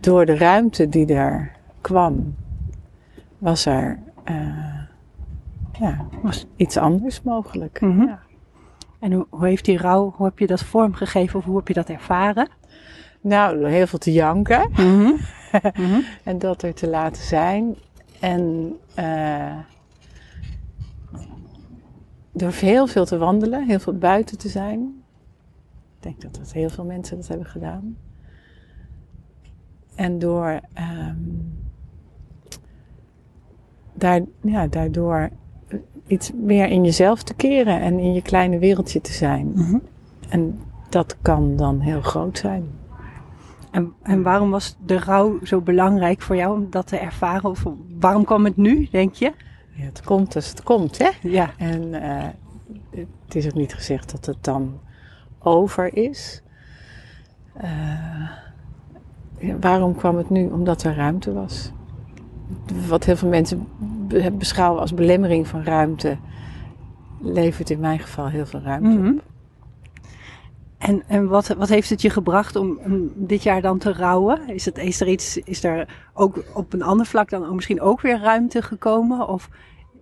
door 0.00 0.26
de 0.26 0.36
ruimte 0.36 0.88
die 0.88 1.14
er 1.14 1.52
kwam, 1.80 2.34
was 3.38 3.66
er 3.66 3.98
eh, 4.24 4.78
ja, 5.80 6.06
was 6.22 6.46
iets 6.56 6.76
anders 6.76 7.22
mogelijk. 7.22 7.80
Mhm. 7.80 8.02
Ja. 8.02 8.20
En 8.98 9.12
hoe, 9.12 9.26
hoe 9.30 9.46
heeft 9.46 9.64
die 9.64 9.78
rouw, 9.78 10.12
hoe 10.16 10.26
heb 10.26 10.38
je 10.38 10.46
dat 10.46 10.62
vormgegeven 10.62 11.38
of 11.38 11.44
hoe 11.44 11.56
heb 11.56 11.68
je 11.68 11.74
dat 11.74 11.88
ervaren? 11.88 12.48
Nou, 13.20 13.58
door 13.58 13.68
heel 13.68 13.86
veel 13.86 13.98
te 13.98 14.12
janken 14.12 14.70
Mhm. 14.72 15.12
Mhm. 15.74 16.00
en 16.24 16.38
dat 16.38 16.62
er 16.62 16.74
te 16.74 16.88
laten 16.88 17.22
zijn. 17.22 17.74
En 18.20 18.72
eh, 18.94 19.56
door 22.32 22.52
heel 22.52 22.86
veel 22.86 23.04
te 23.04 23.18
wandelen, 23.18 23.66
heel 23.66 23.78
veel 23.80 23.98
buiten 23.98 24.38
te 24.38 24.48
zijn. 24.48 25.02
Ik 25.96 26.02
denk 26.02 26.20
dat, 26.20 26.34
dat 26.34 26.52
heel 26.52 26.70
veel 26.70 26.84
mensen 26.84 27.16
dat 27.16 27.28
hebben 27.28 27.46
gedaan. 27.46 27.96
En 29.94 30.18
door 30.18 30.60
ehm, 30.72 31.16
daar, 33.94 34.20
ja, 34.40 34.66
daardoor 34.66 35.30
iets 36.06 36.32
meer 36.34 36.66
in 36.66 36.84
jezelf 36.84 37.22
te 37.22 37.34
keren 37.34 37.80
en 37.80 37.98
in 37.98 38.12
je 38.12 38.22
kleine 38.22 38.58
wereldje 38.58 39.00
te 39.00 39.12
zijn. 39.12 39.52
Mhm. 39.54 39.78
En 40.28 40.60
dat 40.88 41.16
kan 41.22 41.56
dan 41.56 41.80
heel 41.80 42.00
groot 42.00 42.38
zijn. 42.38 42.64
En, 43.70 43.92
en 44.02 44.22
waarom 44.22 44.50
was 44.50 44.76
de 44.86 44.98
rouw 44.98 45.44
zo 45.44 45.60
belangrijk 45.60 46.22
voor 46.22 46.36
jou 46.36 46.58
om 46.58 46.70
dat 46.70 46.86
te 46.86 46.96
ervaren? 46.96 47.50
Of 47.50 47.64
waarom 47.98 48.24
kwam 48.24 48.44
het 48.44 48.56
nu, 48.56 48.88
denk 48.90 49.14
je? 49.14 49.32
Ja, 49.74 49.84
het 49.84 50.02
komt 50.02 50.34
als 50.34 50.48
het 50.48 50.62
komt, 50.62 50.98
hè? 50.98 51.10
Ja. 51.22 51.50
En 51.56 51.94
eh, 51.94 52.28
het 53.24 53.34
is 53.34 53.46
ook 53.46 53.54
niet 53.54 53.74
gezegd 53.74 54.10
dat 54.10 54.26
het 54.26 54.44
dan 54.44 54.80
over 55.38 55.94
is. 55.96 56.42
Eh, 57.54 58.30
ja, 59.40 59.56
waarom 59.60 59.94
kwam 59.94 60.16
het 60.16 60.30
nu? 60.30 60.46
Omdat 60.48 60.82
er 60.82 60.94
ruimte 60.94 61.32
was. 61.32 61.72
Wat 62.88 63.04
heel 63.04 63.16
veel 63.16 63.28
mensen 63.28 63.66
be- 64.08 64.30
beschouwen 64.38 64.80
als 64.80 64.94
belemmering 64.94 65.46
van 65.46 65.62
ruimte, 65.62 66.16
levert 67.20 67.70
in 67.70 67.80
mijn 67.80 67.98
geval 67.98 68.28
heel 68.28 68.46
veel 68.46 68.60
ruimte 68.60 68.88
Mhm. 68.98 69.08
op. 69.08 69.22
En, 70.78 71.02
en 71.06 71.28
wat, 71.28 71.48
wat 71.48 71.68
heeft 71.68 71.90
het 71.90 72.02
je 72.02 72.10
gebracht 72.10 72.56
om, 72.56 72.78
om 72.84 73.10
dit 73.14 73.42
jaar 73.42 73.60
dan 73.60 73.78
te 73.78 73.92
rouwen? 73.92 74.48
Is, 74.48 74.64
het, 74.64 74.78
is 74.78 75.00
er 75.00 75.08
iets, 75.08 75.36
is 75.36 75.64
er 75.64 75.88
ook 76.14 76.42
op 76.54 76.72
een 76.72 76.82
ander 76.82 77.06
vlak 77.06 77.30
dan 77.30 77.46
ook 77.46 77.54
misschien 77.54 77.80
ook 77.80 78.00
weer 78.00 78.18
ruimte 78.20 78.62
gekomen? 78.62 79.28
Of 79.28 79.48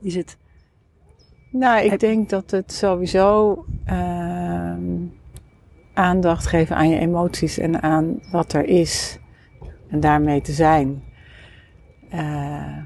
is 0.00 0.14
het, 0.14 0.36
Nou, 1.50 1.84
ik 1.84 1.90
Heb- 1.90 2.00
denk 2.00 2.28
dat 2.28 2.50
het 2.50 2.72
sowieso 2.72 3.64
ehm, 3.84 4.80
aandacht 5.94 6.46
geven 6.46 6.76
aan 6.76 6.88
je 6.88 6.98
emoties 6.98 7.58
en 7.58 7.82
aan 7.82 8.20
wat 8.32 8.52
er 8.52 8.64
is. 8.64 9.18
En 9.90 10.00
daarmee 10.00 10.40
te 10.40 10.52
zijn. 10.52 11.02
eh, 12.10 12.76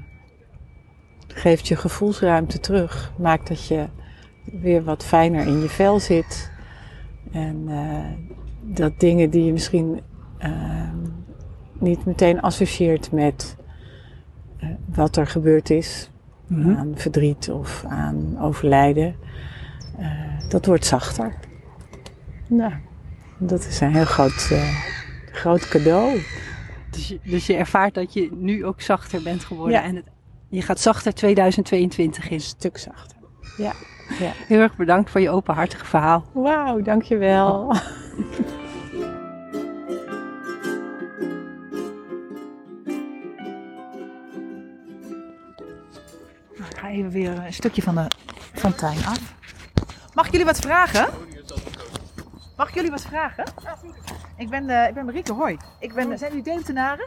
geeft 1.27 1.67
je 1.67 1.75
gevoelsruimte 1.75 2.59
terug. 2.59 3.13
Maakt 3.17 3.47
dat 3.47 3.67
je 3.67 3.85
weer 4.43 4.83
wat 4.83 5.05
fijner 5.05 5.47
in 5.47 5.61
je 5.61 5.69
vel 5.69 5.99
zit. 5.99 6.51
En 7.31 7.63
eh, 7.67 8.05
dat 8.61 8.99
dingen 8.99 9.29
die 9.29 9.45
je 9.45 9.51
misschien 9.51 10.01
ehm, 10.37 10.95
niet 11.79 12.05
meteen 12.05 12.41
associeert 12.41 13.11
met 13.11 13.55
eh, 14.59 14.69
wat 14.85 15.15
er 15.15 15.27
gebeurd 15.27 15.69
is, 15.69 16.09
Mhm. 16.47 16.75
aan 16.77 16.91
verdriet 16.95 17.49
of 17.49 17.83
aan 17.87 18.37
overlijden, 18.39 19.15
dat 20.49 20.65
wordt 20.65 20.85
zachter. 20.85 21.33
Nou, 22.47 22.73
dat 23.37 23.65
is 23.67 23.79
een 23.79 23.93
heel 23.93 24.05
groot, 24.05 24.51
groot 25.31 25.67
cadeau. 25.67 26.19
Dus, 26.93 27.07
je, 27.07 27.19
dus 27.23 27.45
je 27.45 27.55
ervaart 27.55 27.93
dat 27.93 28.13
je 28.13 28.29
nu 28.31 28.65
ook 28.65 28.81
zachter 28.81 29.21
bent 29.21 29.43
geworden. 29.43 29.77
Ja. 29.79 29.83
En 29.83 29.95
het, 29.95 30.05
je 30.49 30.61
gaat 30.61 30.79
zachter 30.79 31.13
2022 31.13 32.29
in. 32.29 32.33
Een 32.33 32.41
stuk 32.41 32.77
zachter. 32.77 33.17
Ja. 33.57 33.73
ja. 34.19 34.31
Heel 34.47 34.59
erg 34.59 34.75
bedankt 34.75 35.09
voor 35.09 35.21
je 35.21 35.29
openhartige 35.29 35.85
verhaal. 35.85 36.25
Wauw, 36.31 36.81
dankjewel. 36.81 37.67
Dan 46.57 46.65
ga 46.75 46.89
even 46.89 47.11
weer 47.11 47.45
een 47.45 47.53
stukje 47.53 47.81
van 47.81 47.95
de 47.95 48.07
fontein 48.53 49.05
af. 49.05 49.35
Mag 50.13 50.25
ik 50.25 50.31
jullie 50.31 50.45
wat 50.45 50.59
vragen? 50.59 51.07
Mag 52.57 52.67
ik 52.69 52.75
jullie 52.75 52.91
wat 52.91 53.01
vragen? 53.01 53.45
Ik 54.43 54.49
ben, 54.49 54.69
eh, 54.69 54.87
ik 54.87 54.93
ben 54.93 55.05
Marieke, 55.05 55.33
hoi. 55.33 55.57
Ik 55.79 55.93
ben, 55.93 56.17
zijn 56.17 56.29
jullie 56.29 56.45
Deventenaren? 56.45 57.05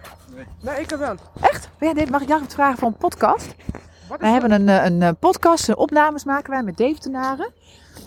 Nee, 0.61 0.81
ik 0.81 0.91
heb 0.91 0.99
wel. 0.99 1.15
Echt? 1.41 1.69
Ben 1.79 1.95
jij, 1.95 2.07
mag 2.11 2.23
ik 2.23 2.29
jou 2.29 2.43
vragen 2.49 2.79
voor 2.79 2.89
een 2.89 2.97
podcast? 2.97 3.55
Wij 4.19 4.31
hebben 4.31 4.51
een, 4.51 4.69
eh, 4.69 4.85
een 4.85 5.03
eh, 5.03 5.11
podcast, 5.21 5.69
een 5.69 5.77
opnames 5.77 6.25
maken 6.25 6.51
wij 6.51 6.63
met 6.63 6.77
Deventenaren. 6.77 7.53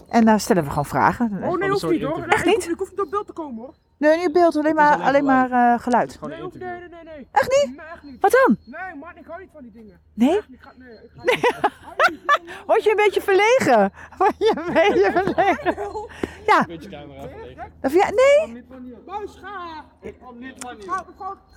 En 0.10 0.26
daar 0.26 0.40
stellen 0.40 0.64
we 0.64 0.70
gewoon 0.70 0.86
vragen. 0.86 1.44
Oh 1.44 1.60
nee, 1.60 1.70
hoeft 1.70 1.90
niet 1.90 2.04
hoor. 2.04 2.26
Echt 2.28 2.46
niet? 2.46 2.70
Ik 2.70 2.78
hoef 2.78 2.90
niet 2.90 3.02
op 3.02 3.10
beeld 3.10 3.28
te 3.28 3.34
komen 3.34 3.58
hoor. 3.64 3.74
Nee, 4.00 4.18
niet 4.18 4.34
beeld, 4.34 4.56
alleen 4.56 4.76
maar, 4.76 4.94
alleen 4.94 5.06
alleen 5.06 5.24
maar 5.26 5.52
eh, 5.52 5.80
geluid. 5.80 6.20
Nee, 6.22 6.30
nee, 6.30 6.50
nee, 6.60 6.70
nee, 6.90 7.04
nee. 7.04 7.28
Echt 7.32 7.66
niet? 7.66 7.76
Nee, 7.78 7.86
echt 7.94 8.04
niet. 8.04 8.22
Wat 8.22 8.32
dan? 8.32 8.58
Nee, 8.66 8.96
man, 9.00 9.12
ik 9.16 9.26
hou 9.28 9.40
niet 9.42 9.50
van 9.54 9.62
die 9.62 9.72
dingen. 9.72 10.00
Nee? 10.14 10.38
Echt, 10.38 10.48
ik 10.52 10.60
ga, 10.62 10.72
nee, 10.78 10.90
ik 10.94 11.10
ga 11.16 11.24
niet. 11.24 12.20
Word 12.66 12.84
je 12.84 12.90
een 12.90 12.96
beetje 12.96 13.22
verlegen? 13.22 13.92
Word 14.18 14.36
je 14.38 14.54
een 14.56 14.74
beetje 14.74 15.12
verlegen? 15.12 15.76
Ja. 16.46 16.66
Dat 17.82 17.92
vind 17.92 18.04
jij- 18.04 18.14
nee? 18.16 18.64
Buis, 19.06 19.40
ga! 19.44 19.86
Ik 20.02 20.16
kom 20.26 20.40
niet 20.40 20.54
van 20.58 20.78
je. 20.78 21.04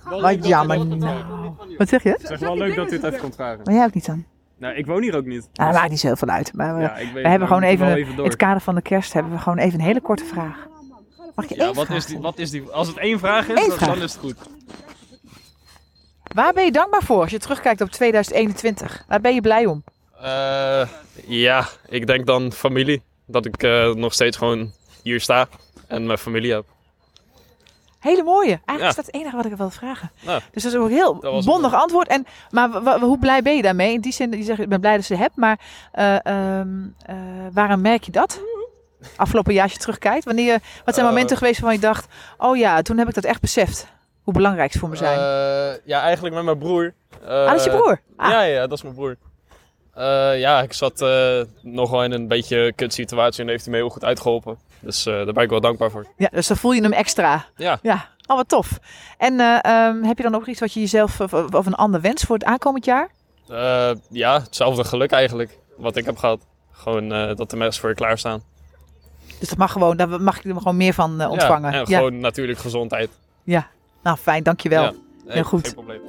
Ga. 0.03 0.19
Wat 0.19 0.45
jammer 0.47 0.85
nou. 0.85 1.53
Wat 1.77 1.89
zeg 1.89 2.03
je? 2.03 2.09
Het 2.09 2.23
is 2.23 2.29
echt 2.29 2.41
wel 2.41 2.57
leuk 2.57 2.75
dat 2.75 2.89
dit 2.89 3.03
even 3.03 3.19
komt 3.19 3.35
vragen. 3.35 3.61
Maar 3.63 3.73
jij 3.73 3.85
ook 3.85 3.93
niet 3.93 4.05
dan? 4.05 4.25
Nou, 4.57 4.75
ik 4.75 4.85
woon 4.85 5.01
hier 5.01 5.15
ook 5.15 5.25
niet. 5.25 5.49
Nou, 5.53 5.71
dat 5.71 5.79
maakt 5.79 5.89
niet 5.89 5.99
zo 5.99 6.07
heel 6.07 6.15
veel 6.15 6.27
uit. 6.27 6.53
Maar 6.53 6.75
we, 6.75 6.81
Ja, 6.81 6.95
ik 6.97 7.11
weet, 7.13 7.23
we 7.23 7.29
hebben 7.29 7.39
maar 7.39 7.47
gewoon 7.47 7.63
even, 7.63 7.93
even 7.95 8.23
het 8.23 8.35
kader 8.35 8.61
van 8.61 8.75
de 8.75 8.81
kerst 8.81 9.13
hebben 9.13 9.31
we 9.31 9.37
gewoon 9.37 9.57
even 9.57 9.79
een 9.79 9.85
hele 9.85 10.01
korte 10.01 10.25
vraag. 10.25 10.67
Mag 11.35 11.45
ik 11.45 11.51
je 11.51 11.57
Ja, 11.57 11.65
één 11.65 11.73
wat 11.73 11.85
vraag 11.85 11.97
is, 11.97 12.05
die, 12.05 12.19
wat 12.19 12.37
is 12.39 12.49
die? 12.49 12.69
Als 12.69 12.87
het 12.87 12.97
één 12.97 13.19
vraag 13.19 13.47
is, 13.49 13.59
Eén 13.61 13.67
dan, 13.69 13.77
vraag. 13.77 13.89
dan 13.93 14.01
is 14.03 14.11
het 14.13 14.21
goed. 14.21 14.35
Waar 16.23 16.53
ben 16.53 16.65
je 16.65 16.71
dankbaar 16.71 17.03
voor 17.03 17.21
als 17.21 17.31
je 17.31 17.39
terugkijkt 17.39 17.81
op 17.81 17.89
2021? 17.89 19.03
Waar 19.07 19.21
ben 19.21 19.33
je 19.33 19.41
blij 19.41 19.65
om? 19.65 19.83
Eh, 20.21 20.87
ja, 21.27 21.67
ik 21.89 22.07
denk 22.07 22.25
dan 22.25 22.51
familie. 22.51 23.01
Dat 23.25 23.45
ik 23.45 23.63
eh, 23.63 23.93
nog 23.93 24.13
steeds 24.13 24.37
gewoon 24.37 24.71
hier 25.03 25.21
sta 25.21 25.47
en 25.87 26.05
mijn 26.05 26.17
familie 26.17 26.53
heb. 26.53 26.65
Hele 27.99 28.23
mooie. 28.23 28.47
Eigenlijk 28.65 28.79
Ja. 28.81 28.87
is 28.89 28.95
dat 28.95 29.05
het 29.05 29.15
enige 29.15 29.35
wat 29.35 29.45
ik 29.45 29.55
wilde 29.55 29.71
vragen. 29.71 30.11
Dus 30.51 30.63
dat 30.63 30.71
is 30.71 30.75
ook 30.77 30.85
een 30.85 30.91
heel 30.93 31.41
bondig 31.45 31.73
antwoord. 31.73 32.07
En, 32.07 32.25
maar 32.51 32.69
hoe 32.99 33.19
blij 33.19 33.41
ben 33.41 33.55
je 33.55 33.61
daarmee? 33.61 33.93
In 33.93 34.01
die 34.01 34.11
zin, 34.13 34.31
je 34.31 34.43
zegt, 34.43 34.59
ik 34.59 34.69
ben 34.69 34.79
blij 34.79 34.95
dat 34.95 35.05
ze 35.05 35.15
hebt. 35.15 35.35
Maar 35.35 35.59
eh 35.91 36.25
ehm 36.25 36.67
eh, 37.05 37.15
waaraan 37.53 37.81
merk 37.81 38.03
je 38.03 38.11
dat? 38.11 38.39
Afgelopen 39.15 39.53
jaar 39.53 39.63
als 39.63 39.73
je 39.73 39.79
terugkijkt. 39.79 40.25
Wanneer, 40.25 40.59
wat 40.85 40.93
zijn 40.93 41.05
Eh, 41.05 41.11
momenten 41.11 41.37
geweest 41.37 41.59
waarvan 41.59 41.79
je 41.79 41.85
dacht... 41.87 42.07
Oh 42.37 42.57
ja, 42.57 42.81
toen 42.81 42.97
heb 42.97 43.07
ik 43.07 43.13
dat 43.13 43.23
echt 43.23 43.41
beseft. 43.41 43.87
Hoe 44.23 44.33
belangrijk 44.33 44.71
ze 44.71 44.79
voor 44.79 44.89
me 44.89 44.95
zijn. 44.95 45.19
eh, 45.19 45.79
ja, 45.85 46.01
eigenlijk 46.01 46.35
met 46.35 46.43
mijn 46.43 46.57
broer. 46.57 46.93
Eh, 47.23 47.29
ah, 47.29 47.45
dat 47.47 47.55
is 47.55 47.63
je 47.63 47.69
broer? 47.69 48.01
Ah, 48.17 48.29
Ja, 48.31 48.41
ja, 48.41 48.61
dat 48.67 48.77
is 48.77 48.83
mijn 48.83 48.95
broer. 48.95 49.15
Eh, 49.93 50.39
ja, 50.39 50.61
ik 50.61 50.73
zat 50.73 51.01
eh, 51.01 51.41
nog 51.61 51.89
wel 51.89 52.03
in 52.03 52.11
een 52.11 52.27
beetje 52.27 52.73
kut 52.75 52.93
situatie 52.93 53.43
en 53.43 53.49
heeft 53.49 53.63
hij 53.63 53.71
me 53.73 53.79
heel 53.79 53.89
goed 53.89 54.03
uitgeholpen. 54.03 54.57
Dus 54.79 55.05
eh, 55.05 55.13
daar 55.13 55.33
ben 55.33 55.43
ik 55.43 55.49
wel 55.49 55.61
dankbaar 55.61 55.91
voor. 55.91 56.05
ja, 56.17 56.27
dus 56.31 56.47
dan 56.47 56.57
voel 56.57 56.71
je 56.71 56.81
hem 56.81 56.93
extra. 56.93 57.45
Ja, 57.55 57.79
Ja, 57.81 58.07
oh 58.27 58.35
wat 58.35 58.49
tof. 58.49 58.79
En 59.17 59.39
eh, 59.39 59.57
ehm, 59.61 60.03
heb 60.03 60.17
je 60.17 60.23
dan 60.23 60.35
ook 60.35 60.45
iets 60.47 60.59
wat 60.59 60.73
je 60.73 60.79
jezelf... 60.79 61.19
Of, 61.21 61.33
of 61.33 61.65
een 61.65 61.73
ander 61.75 62.01
wens 62.01 62.23
voor 62.23 62.35
het 62.35 62.45
aankomend 62.45 62.85
jaar? 62.85 63.09
Eh, 63.49 63.91
ja, 64.09 64.41
hetzelfde 64.41 64.83
geluk 64.83 65.11
eigenlijk. 65.11 65.57
Wat 65.77 65.95
ik 65.95 66.05
heb 66.05 66.17
gehad. 66.17 66.39
Gewoon 66.71 67.11
eh, 67.13 67.35
dat 67.35 67.49
de 67.49 67.55
mensen 67.55 67.81
voor 67.81 67.89
je 67.89 67.95
klaarstaan. 67.95 68.43
Dus 69.43 69.51
dat 69.51 69.61
mag 69.61 69.71
gewoon, 69.71 69.97
daar 69.97 70.21
mag 70.21 70.37
ik 70.37 70.45
er 70.45 70.57
gewoon 70.57 70.77
meer 70.77 70.93
van 70.93 71.21
eh, 71.21 71.29
ontvangen. 71.29 71.71
Ja, 71.71 71.79
en 71.79 71.85
Ja, 71.89 71.97
gewoon 71.97 72.19
natuurlijk 72.19 72.59
gezondheid. 72.59 73.09
ja. 73.43 73.67
Nou, 74.03 74.17
fijn, 74.17 74.43
dankjewel. 74.43 74.83
Ja, 74.83 74.91
nee, 74.91 75.33
Heel 75.33 75.43
goed. 75.43 75.65
Geen 75.65 75.73
probleem. 75.73 76.01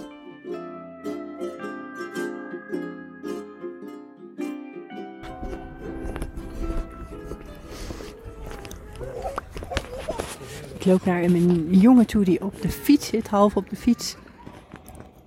Ik 10.74 10.84
loop 10.84 11.04
naar 11.04 11.22
een 11.22 11.68
jongen 11.70 12.06
toe 12.06 12.24
die 12.24 12.42
op 12.44 12.62
de 12.62 12.70
fiets 12.70 13.06
zit, 13.06 13.28
half 13.28 13.56
op 13.56 13.70
de 13.70 13.76
fiets. 13.76 14.16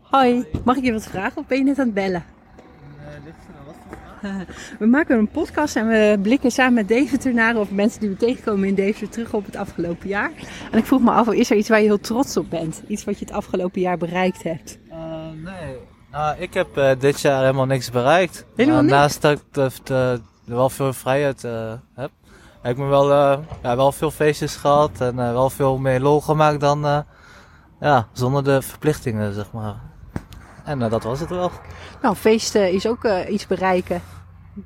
Hoi, 0.02 0.46
mag 0.64 0.76
ik 0.76 0.84
je 0.84 0.92
wat 0.92 1.04
vragen 1.04 1.38
of 1.38 1.48
ben 1.48 1.58
je 1.58 1.64
net 1.64 1.80
aan 1.80 1.86
het 1.86 1.94
bellen? 1.94 2.26
We 4.80 4.86
maken 4.86 5.18
een 5.18 5.30
podcast 5.30 5.76
en 5.76 5.88
we 5.88 6.20
blikken 6.22 6.52
samen 6.52 6.74
met 6.74 6.88
Deventer 6.88 7.34
naar 7.34 7.56
of 7.56 7.72
mensen 7.72 8.00
die 8.00 8.10
we 8.10 8.16
tegenkomen 8.16 8.68
in 8.68 8.76
Deventer 8.76 9.10
terug 9.10 9.34
op 9.34 9.46
het 9.46 9.56
afgelopen 9.56 10.08
jaar. 10.08 10.32
En 10.72 10.78
ik 10.78 10.86
vroeg 10.86 11.02
me 11.02 11.12
af, 11.12 11.32
is 11.32 11.50
er 11.50 11.58
iets 11.58 11.70
waar 11.70 11.80
je 11.80 11.86
heel 11.86 12.00
trots 12.00 12.38
op 12.38 12.50
bent? 12.50 12.82
Iets 12.88 13.04
wat 13.04 13.20
je 13.20 13.26
het 13.26 13.34
afgelopen 13.34 13.82
jaar 13.82 13.98
bereikt 13.98 14.44
hebt? 14.44 14.80
Eh, 14.90 14.98
nee, 15.44 15.78
nou, 16.12 16.38
ik 16.40 16.54
heb 16.54 16.78
eh, 16.78 16.92
dit 17.00 17.22
jaar 17.22 17.42
helemaal 17.42 17.66
niks 17.66 17.92
bereikt. 17.92 18.46
Helemaal 18.56 18.82
niks? 18.82 18.94
Naast 18.94 19.22
dat 19.22 19.42
ik 19.56 19.82
wel 20.46 20.70
veel 20.70 20.94
vrijheid 20.94 21.44
eh, 21.44 21.74
heb, 21.96 22.12
heb 22.62 22.72
ik 22.72 22.78
me 22.78 22.86
wel, 22.86 23.12
eh, 23.12 23.38
ja, 23.64 23.76
wel 23.76 23.92
veel 23.92 24.12
feestjes 24.12 24.56
gehad 24.56 25.02
en 25.02 25.20
eh, 25.20 25.32
wel 25.32 25.50
veel 25.50 25.78
meer 25.78 26.00
lol 26.00 26.22
gemaakt 26.22 26.60
dan 26.60 26.86
eh, 26.86 27.00
ja, 27.80 28.08
zonder 28.12 28.44
de 28.44 28.62
verplichtingen, 28.62 29.34
zeg 29.34 29.52
maar. 29.52 29.76
En 30.64 30.82
eh, 30.82 30.90
dat 30.90 31.04
was 31.04 31.20
het 31.20 31.30
wel. 31.30 31.52
Nou, 32.02 32.16
feesten 32.16 32.72
is 32.74 32.88
ook 32.88 33.04
eh, 33.04 33.32
iets 33.34 33.48
bereiken. 33.48 34.02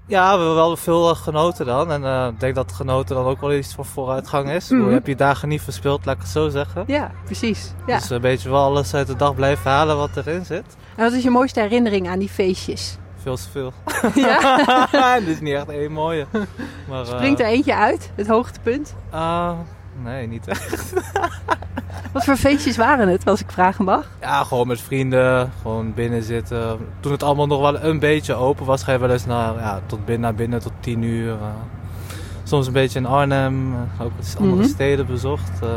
Ja, 0.08 0.32
we 0.32 0.38
hebben 0.38 0.56
wel 0.56 0.78
veel 0.78 1.10
eh, 1.10 1.16
genoten 1.16 1.66
dan. 1.66 1.92
En 1.92 2.06
eh, 2.06 2.28
ik 2.28 2.40
denk 2.40 2.56
dat 2.56 2.72
genoten 2.72 3.16
dan 3.16 3.26
ook 3.26 3.42
wel 3.42 3.54
iets 3.54 3.74
van 3.74 3.86
vooruitgang 3.86 4.50
is. 4.50 4.64
Bedoel, 4.68 4.80
Mhm. 4.80 4.90
Je 4.90 4.96
hebt 4.96 5.08
je 5.08 5.16
dagen 5.16 5.48
niet 5.50 5.62
verspild, 5.62 6.06
laat 6.06 6.16
ik 6.16 6.22
het 6.22 6.32
zo 6.32 6.50
zeggen. 6.50 6.84
Ja, 6.88 7.12
precis. 7.26 7.74
Ja. 7.88 7.98
Dus 7.98 8.10
een 8.10 8.22
beetje 8.22 8.50
wel 8.50 8.64
alles 8.64 8.94
uit 8.94 9.08
de 9.08 9.16
dag 9.16 9.36
blijven 9.36 9.72
halen 9.72 9.98
wat 9.98 10.18
erin 10.18 10.46
zit. 10.46 10.66
En 10.96 11.04
wat 11.04 11.14
is 11.14 11.24
je 11.24 11.30
mooiste 11.30 11.60
herinnering 11.60 12.10
aan 12.10 12.20
die 12.20 12.30
feestjes? 12.30 12.98
Veel 13.22 13.36
te 13.36 13.50
veel. 13.52 13.74
Ja? 14.26 15.20
Dit 15.20 15.28
is 15.28 15.40
niet 15.40 15.54
echt 15.54 15.70
één 15.70 15.92
mooie. 15.92 16.26
Maar, 16.88 17.06
Springt 17.06 17.40
er 17.40 17.46
eentje 17.46 17.76
uit, 17.76 18.12
het 18.16 18.28
hoogtepunt? 18.28 18.96
Ah, 19.10 19.52
nee, 20.04 20.28
niet 20.28 20.48
echt. 20.48 20.94
Wat 22.14 22.24
voor 22.24 22.36
feestjes 22.36 22.78
waren 22.78 23.08
het, 23.08 23.28
als 23.28 23.40
ik 23.42 23.52
vragen 23.52 23.86
mag? 23.86 24.06
Ja, 24.22 24.44
gewoon 24.44 24.68
met 24.68 24.82
vrienden, 24.82 25.52
gewoon 25.62 25.94
binnen 25.94 26.24
zitten. 26.24 26.78
Toen 27.00 27.12
het 27.12 27.24
allemaal 27.24 27.48
nog 27.48 27.62
wel 27.62 27.84
een 27.84 28.00
beetje 28.00 28.34
open 28.34 28.66
was, 28.66 28.84
ga 28.84 28.92
je 28.92 28.98
wel 29.00 29.10
eens 29.10 29.26
naar, 29.26 29.54
ja, 29.56 29.80
tot 29.86 30.00
binnen, 30.06 30.22
naar 30.22 30.36
binnen 30.36 30.60
tot 30.60 30.72
tien 30.80 31.04
uur. 31.04 31.32
eh. 31.32 31.38
soms 32.44 32.68
een 32.68 32.74
beetje 32.74 33.00
in 33.00 33.06
Arnhem, 33.06 33.74
eh, 33.74 34.06
ook 34.06 34.12
andere 34.40 34.56
Mhm. 34.62 34.68
steden 34.70 35.06
bezocht. 35.06 35.62
eh. 35.62 35.70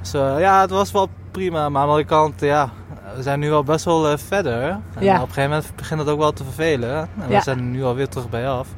dus 0.00 0.10
ja, 0.12 0.60
het 0.60 0.70
was 0.70 0.92
wel 0.92 1.08
prima. 1.30 1.68
Maar 1.68 1.80
aan 1.82 1.86
de 1.86 1.92
andere 1.92 2.04
kant, 2.08 2.40
ja, 2.40 2.70
we 3.16 3.22
zijn 3.22 3.38
nu 3.40 3.52
al 3.52 3.62
best 3.64 3.84
wel 3.84 4.18
verder. 4.18 4.62
En 4.62 4.80
Ja. 4.98 5.14
op 5.14 5.20
een 5.28 5.34
gegeven 5.34 5.50
moment 5.50 5.76
begint 5.76 6.00
het 6.00 6.08
ook 6.08 6.18
wel 6.18 6.32
te 6.32 6.44
vervelen. 6.44 6.96
En 6.98 7.28
Ja. 7.28 7.36
we 7.36 7.42
zijn 7.42 7.70
nu 7.70 7.84
alweer 7.84 8.08
terug 8.08 8.28
bij 8.30 8.48
af. 8.48 8.68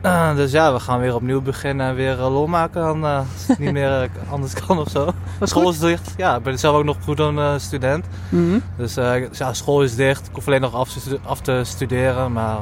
Eh, 0.00 0.36
dus 0.36 0.52
ja, 0.52 0.72
we 0.72 0.80
gaan 0.80 1.00
weer 1.00 1.14
opnieuw 1.14 1.40
beginnen 1.42 1.86
en 1.86 1.94
weer 1.94 2.18
eh, 2.18 2.32
lol 2.32 2.46
maken 2.46 2.82
dan, 2.82 3.04
eh, 3.04 3.16
als 3.16 3.46
het 3.46 3.58
niet 3.58 3.72
meer 3.72 4.02
eh, 4.02 4.32
anders 4.32 4.54
kan 4.66 4.78
of 4.78 4.88
zo. 4.88 5.10
Was 5.38 5.50
School 5.50 5.64
goed? 5.64 5.72
is 5.72 5.78
dicht. 5.78 6.14
Ja, 6.16 6.36
ik 6.36 6.42
ben 6.42 6.58
zelf 6.58 6.76
ook 6.76 6.84
nog 6.84 6.96
goed 7.04 7.18
een 7.18 7.60
student. 7.60 8.04
Mhm. 8.28 8.58
Dus 8.76 8.94
ja, 9.32 9.52
school 9.52 9.82
is 9.82 9.96
dicht. 9.96 10.26
Ik 10.26 10.34
hoef 10.34 10.46
alleen 10.46 10.60
nog 10.60 10.74
af 10.74 10.96
af 11.24 11.40
te 11.40 11.60
studeren. 11.64 12.32
Maar 12.32 12.58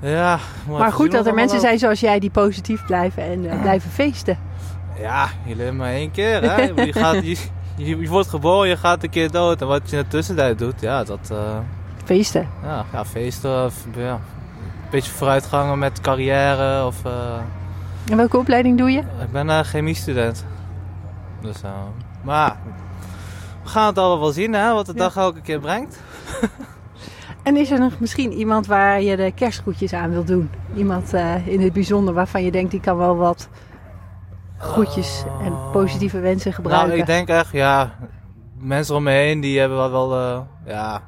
ja. 0.00 0.38
Maar 0.68 0.80
even 0.80 0.92
goed 0.92 1.12
dat 1.12 1.26
er 1.26 1.34
mensen 1.34 1.60
zijn 1.60 1.78
zoals 1.78 2.00
jij 2.00 2.18
die 2.18 2.30
positief 2.30 2.86
blijven 2.86 3.22
en 3.22 3.60
blijven 3.62 3.90
feesten. 3.90 4.38
Ja, 4.98 5.28
je 5.44 5.56
leert 5.56 5.74
maar 5.74 5.92
één 5.92 6.10
keer. 6.10 6.42
Hè? 6.42 6.62
je, 6.62 6.92
gaat, 6.92 7.24
je, 7.24 7.36
je, 7.76 8.08
wordt 8.08 8.28
geboren, 8.28 8.68
je 8.68 8.76
gaat 8.76 9.02
een 9.02 9.10
keer 9.10 9.30
dood. 9.30 9.60
En 9.60 9.66
wat 9.66 9.90
je 9.90 9.96
in 9.96 10.02
de 10.02 10.08
tussentijd 10.08 10.58
doet, 10.58 10.80
ja, 10.80 11.04
dat... 11.04 11.32
Feesten. 12.04 12.48
ja, 12.62 12.84
ja, 12.92 13.04
feesten. 13.04 13.64
Of, 13.64 13.74
ja, 13.96 14.20
beetje 14.92 15.12
vooruitgangen 15.12 15.78
met 15.78 16.00
carrière. 16.00 16.86
Of, 16.86 17.04
eh, 17.04 17.12
En 18.10 18.16
welke 18.16 18.36
opleiding 18.38 18.78
doe 18.78 18.90
je? 18.90 18.98
ik 18.98 19.32
ben 19.32 19.48
een 19.48 19.64
chemiestudent. 19.64 20.44
Dus, 21.40 21.62
eh, 21.62 21.70
maar 22.22 22.56
we 23.62 23.68
gaan 23.68 23.86
het 23.86 23.98
allemaal 23.98 24.20
wel 24.20 24.32
zien, 24.32 24.52
hè, 24.52 24.72
wat 24.72 24.86
de 24.86 24.92
Ja. 24.92 24.98
dag 24.98 25.16
elke 25.16 25.40
keer 25.40 25.60
brengt. 25.60 26.00
En 27.42 27.56
is 27.56 27.70
er 27.70 27.78
nog 27.78 27.98
misschien 27.98 28.32
iemand 28.32 28.66
waar 28.66 29.02
je 29.02 29.16
de 29.16 29.32
kerstgroetjes 29.34 29.92
aan 29.92 30.10
wil 30.10 30.24
doen? 30.24 30.50
Iemand 30.74 31.14
eh, 31.14 31.46
in 31.46 31.60
het 31.60 31.72
bijzonder 31.72 32.14
waarvan 32.14 32.42
je 32.44 32.50
denkt 32.50 32.70
die 32.70 32.80
kan 32.80 32.96
wel 32.96 33.16
wat 33.16 33.48
groetjes 34.58 35.24
en 35.42 35.52
positieve 35.72 36.20
wensen 36.20 36.52
gebruiken? 36.52 36.88
Nou, 36.88 37.00
ik 37.00 37.06
denk 37.06 37.28
echt, 37.28 37.52
ja, 37.52 37.94
mensen 38.58 38.94
om 38.94 39.02
me 39.02 39.10
heen 39.10 39.40
die 39.40 39.58
hebben 39.58 39.78
wel, 39.78 39.90
wel 39.90 40.14
eh, 40.16 40.40
ja, 40.66 41.02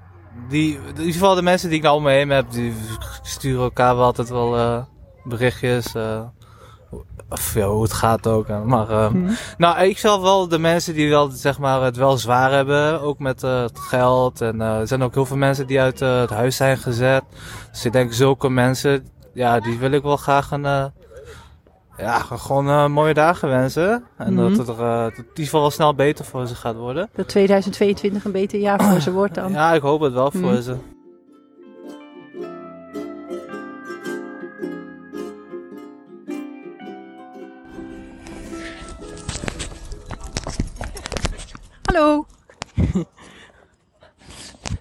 die, 0.49 0.75
in 0.79 0.97
ieder 0.99 1.13
geval 1.13 1.35
de 1.35 1.43
mensen 1.43 1.69
die 1.69 1.79
ik 1.79 1.85
nou 1.85 1.97
om 1.97 2.03
me 2.03 2.11
heen 2.11 2.31
heb, 2.31 2.51
die 2.51 2.75
sturen 3.23 3.63
elkaar 3.63 3.97
wel 3.97 4.05
altijd 4.05 4.29
wel 4.29 4.57
eh, 4.57 4.83
berichtjes. 5.25 5.95
eh, 5.95 6.21
of 7.29 7.55
ja, 7.55 7.67
hoe 7.67 7.83
het 7.83 7.93
gaat 7.93 8.27
ook. 8.27 8.49
Maar, 8.65 8.91
eh, 8.91 9.09
Mhm. 9.11 9.33
nou, 9.59 9.79
ik 9.83 9.99
zelf 9.99 10.21
wel 10.23 10.49
de 10.49 10.59
mensen 10.59 10.95
die 10.95 11.09
wel, 11.11 11.31
zeg 11.31 11.59
maar, 11.59 11.83
het 11.83 11.97
wel 11.97 12.17
zwaar 12.19 12.53
hebben, 12.53 13.01
ook 13.01 13.19
met 13.19 13.43
eh, 13.43 13.61
het 13.63 13.79
geld. 13.79 14.41
En 14.41 14.61
eh, 14.61 14.79
er 14.79 14.87
zijn 14.87 15.03
ook 15.03 15.15
heel 15.15 15.27
veel 15.27 15.37
mensen 15.37 15.67
die 15.67 15.81
uit 15.81 16.01
het 16.01 16.31
huis 16.31 16.57
zijn 16.57 16.79
gezet. 16.79 17.23
Dus 17.71 17.85
ik 17.85 17.93
denk 17.93 18.13
zulke 18.13 18.49
mensen, 18.51 19.07
ja, 19.35 19.61
die 19.61 19.79
wil 19.79 19.91
ik 19.91 20.03
wel 20.03 20.17
graag 20.17 20.51
een, 20.51 20.65
eh, 20.65 20.85
ja, 21.97 22.19
gewoon 22.19 22.69
eh, 22.69 22.87
mooie 22.87 23.15
dagen 23.15 23.49
wensen. 23.49 24.05
En 24.17 24.37
dat 24.37 24.51
mhm. 24.51 24.59
het 24.59 24.69
er, 24.69 24.81
eh, 24.81 25.05
ieder 25.05 25.25
geval 25.35 25.63
die 25.63 25.73
snel 25.73 25.95
beter 25.95 26.25
voor 26.25 26.47
ze 26.47 26.55
gaat 26.55 26.77
worden. 26.77 27.11
Dat 27.15 27.29
2022 27.29 28.25
een 28.25 28.33
beter 28.33 28.59
jaar 28.59 28.83
voor 28.83 29.01
ze 29.01 29.13
wordt 29.13 29.35
dan. 29.35 29.53
Ja, 29.65 29.73
ik 29.73 29.83
hoop 29.83 30.01
het 30.01 30.13
wel 30.13 30.31
voor 30.31 30.41
mhm. 30.41 30.63
ze. 30.63 30.77
Hallo. 41.83 42.27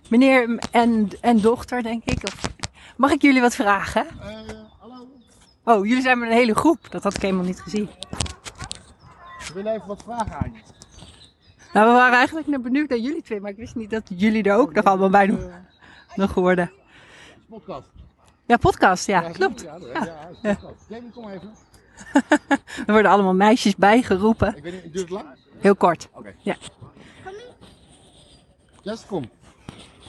Meneer 0.10 0.60
en, 0.72 1.10
en 1.22 1.42
dochter, 1.42 1.84
denk 1.84 2.04
ik. 2.06 2.24
Mag 2.96 3.12
ik 3.12 3.22
jullie 3.22 3.42
wat 3.42 3.56
vragen? 3.56 4.06
Eh, 4.22 4.53
Oh, 5.64 5.86
jullie 5.86 6.02
zijn 6.02 6.20
met 6.20 6.30
een 6.30 6.36
hele 6.36 6.56
groep. 6.56 6.92
Dat 6.92 7.04
had 7.04 7.16
ik 7.16 7.22
helemaal 7.22 7.46
niet 7.46 7.62
gezien. 7.62 7.90
Ik 9.40 9.52
wil 9.54 9.66
even 9.66 9.88
wat 9.88 10.04
vragen 10.04 10.38
aan 10.38 10.52
je. 10.54 10.60
Nou, 11.74 11.88
we 11.88 11.94
waren 11.94 12.18
eigenlijk 12.18 12.48
net 12.48 12.62
benieuwd 12.62 12.90
naar 12.90 12.98
jullie 12.98 13.22
twee, 13.22 13.42
maar 13.42 13.52
ik 13.52 13.58
wist 13.58 13.76
niet 13.76 13.90
dat 13.90 14.04
jullie 14.16 14.44
er 14.44 14.56
ook 14.56 14.74
nog 14.74 14.84
allemaal 14.84 15.10
bij 15.10 15.26
nog, 15.26 15.40
nog 16.16 16.34
hoorden. 16.34 16.72
Podcast. 17.50 17.88
Ja, 18.46 18.58
podcast, 18.58 19.08
ja, 19.08 19.22
klopt. 19.22 19.62
Ja, 19.62 19.78
ja, 19.94 20.30
ja. 20.42 20.58
Jamie, 20.90 21.12
kom 21.12 21.30
even. 21.30 21.50
Er 22.88 22.94
worden 22.94 23.12
allemaal 23.12 23.34
meisjes 23.34 23.76
bijgeroepen. 23.76 24.56
Ik 24.58 24.64
weet 24.64 24.84
niet, 24.84 24.94
duurt 24.94 24.96
het 24.96 25.10
lang? 25.10 25.26
Heel 25.60 25.76
kort. 25.76 26.10
Oké. 26.12 26.34
Ja. 26.42 26.56
Yes, 28.82 29.06
kom. 29.06 29.30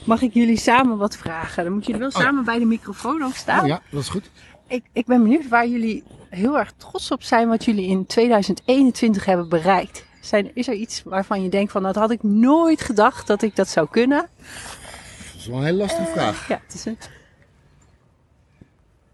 Mag 0.05 0.21
ik 0.21 0.33
jullie 0.33 0.57
samen 0.57 0.97
wat 0.97 1.17
vragen? 1.17 1.63
Dan 1.63 1.73
moeten 1.73 1.91
jullie 1.91 2.07
wel 2.11 2.21
samen 2.21 2.45
bij 2.45 2.59
de 2.59 2.65
microfoon 2.65 3.23
ook 3.23 3.35
staan. 3.35 3.61
Oh 3.61 3.67
ja, 3.67 3.81
dat 3.91 4.01
is 4.01 4.09
goed. 4.09 4.29
Ik, 4.67 4.83
ik 4.93 5.05
ben 5.05 5.21
benieuwd 5.23 5.47
waar 5.47 5.67
jullie 5.67 6.03
heel 6.29 6.57
erg 6.57 6.73
trots 6.77 7.11
op 7.11 7.23
zijn 7.23 7.47
wat 7.47 7.65
jullie 7.65 7.87
in 7.87 8.05
2021 8.05 9.25
hebben 9.25 9.49
bereikt. 9.49 10.05
Zijn, 10.21 10.51
is 10.53 10.67
er 10.67 10.73
iets 10.73 11.03
waarvan 11.03 11.43
je 11.43 11.49
denkt 11.49 11.71
van 11.71 11.83
dat 11.83 11.95
had 11.95 12.11
ik 12.11 12.23
nooit 12.23 12.81
gedacht 12.81 13.27
dat 13.27 13.41
ik 13.41 13.55
dat 13.55 13.67
zou 13.67 13.87
kunnen? 13.91 14.29
Dat 14.37 15.35
is 15.37 15.47
wel 15.47 15.57
een 15.57 15.63
hele 15.63 15.77
lastige 15.77 16.11
vraag. 16.11 16.47
Ja, 16.47 16.61
het 16.63 16.73
is 16.73 16.85
een... 16.85 16.97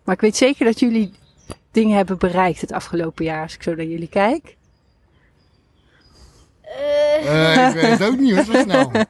Maar 0.04 0.16
ik 0.16 0.22
weet 0.22 0.38
zeker 0.38 0.66
dat 0.66 0.80
jullie 0.80 1.14
dingen 1.72 1.96
hebben 1.96 2.18
bereikt 2.18 2.62
het 2.62 2.72
afgelopen 2.72 3.26
jaar 3.26 3.42
als 3.42 3.54
ik 3.54 3.64
zo 3.64 3.76
naar 3.76 3.86
jullie 3.86 4.10
kijk. 4.10 4.58
Eh, 6.62 7.68
ik 7.68 7.74
weet 7.74 8.00
het 8.00 8.04
ook 8.04 8.18
niet 8.18 8.36
hoor, 8.36 8.44
zo 8.44 8.62
snel. 8.62 8.92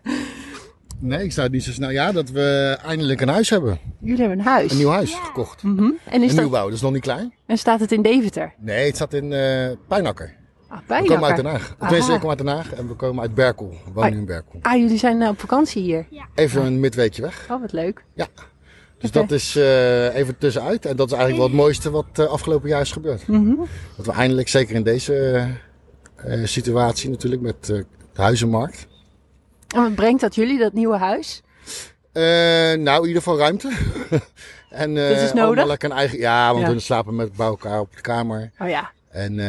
Nee, 1.01 1.23
ik 1.23 1.31
sta 1.31 1.47
niet 1.47 1.63
zo 1.63 1.71
snel. 1.71 1.89
Ja, 1.89 2.11
dat 2.11 2.29
we 2.29 2.77
eindelijk 2.85 3.21
een 3.21 3.27
huis 3.27 3.49
hebben. 3.49 3.79
Jullie 3.99 4.19
hebben 4.19 4.39
een 4.39 4.45
huis. 4.45 4.71
Een 4.71 4.77
nieuw 4.77 4.89
huis 4.89 5.13
gekocht. 5.13 5.63
Mhm. 5.63 5.83
En, 5.83 5.91
is 6.05 6.13
Een 6.13 6.27
dat, 6.27 6.35
nieuwbouw, 6.35 6.65
dat 6.65 6.73
is 6.73 6.81
nog 6.81 6.91
niet 6.91 7.01
klein. 7.01 7.33
en 7.45 7.57
staat 7.57 7.79
het 7.79 7.91
in 7.91 8.01
Deventer? 8.01 8.53
Nee, 8.59 8.85
het 8.85 8.95
staat 8.95 9.13
in 9.13 9.33
eh 9.33 9.71
Pijnakker. 9.87 10.35
Ah, 10.67 10.77
We 10.77 10.83
komen 10.87 10.97
uit 10.97 11.05
Pijnakker. 11.07 11.35
Den 11.43 11.51
Haag. 11.51 11.75
Tenminste, 11.79 12.13
ik 12.13 12.19
kom 12.19 12.29
uit 12.29 12.37
Den 12.37 12.47
Haag 12.47 12.73
en 12.73 12.87
we 12.87 12.93
komen 12.93 13.21
uit 13.21 13.33
Berkel. 13.35 13.69
We 13.85 13.91
wonen 13.93 14.11
nu 14.11 14.17
in 14.17 14.25
Berkel. 14.25 14.59
Ah, 14.61 14.77
jullie 14.77 14.97
zijn 14.97 15.21
eh, 15.21 15.29
op 15.29 15.39
vakantie 15.39 15.81
hier. 15.81 16.05
Even 16.35 16.65
een 16.65 16.79
midweekje 16.79 17.21
weg. 17.21 17.47
Oh, 17.51 17.61
wat 17.61 17.71
leuk. 17.71 18.03
Dus 18.15 19.09
Oké. 19.09 19.19
dat 19.19 19.31
is 19.31 19.55
eh, 19.55 20.15
even 20.15 20.37
tussenuit. 20.37 20.85
En 20.85 20.95
dat 20.95 21.07
is 21.07 21.13
eigenlijk 21.17 21.41
wel 21.41 21.51
het 21.51 21.61
mooiste 21.65 21.91
wat 21.91 22.27
afgelopen 22.29 22.69
jaar 22.69 22.81
is 22.81 22.91
gebeurd. 22.91 23.27
Mhm. 23.27 23.55
Dat 23.97 24.05
we 24.05 24.11
eindelijk, 24.11 24.47
zeker 24.47 24.75
in 24.75 24.83
deze 24.83 25.47
situatie 26.43 27.09
natuurlijk 27.09 27.41
met 27.41 27.69
eh, 27.69 27.77
de 28.13 28.21
huizenmarkt. 28.21 28.87
En 29.75 29.81
wat 29.81 29.95
brengt 29.95 30.21
dat 30.21 30.35
jullie, 30.35 30.59
dat 30.59 30.73
nieuwe 30.73 30.97
huis? 30.97 31.41
Eh, 32.11 32.21
nou, 32.73 33.01
in 33.01 33.07
ieder 33.07 33.21
geval 33.21 33.37
ruimte. 33.37 33.71
en 34.69 34.97
eh 34.97 35.09
Dat 35.09 35.17
is 35.21 35.33
nodig? 35.33 35.65
lekker 35.65 35.91
een 35.91 35.97
eigen... 35.97 36.19
Ja, 36.19 36.53
want 36.53 36.65
Ja. 36.67 36.73
we 36.73 36.79
slapen 36.79 37.15
met 37.15 37.33
bij 37.35 37.45
elkaar 37.47 37.79
op 37.79 37.95
de 37.95 38.01
kamer. 38.01 38.51
Oh 38.59 38.69
ja. 38.69 38.91
En 39.11 39.31
eh, 39.31 39.45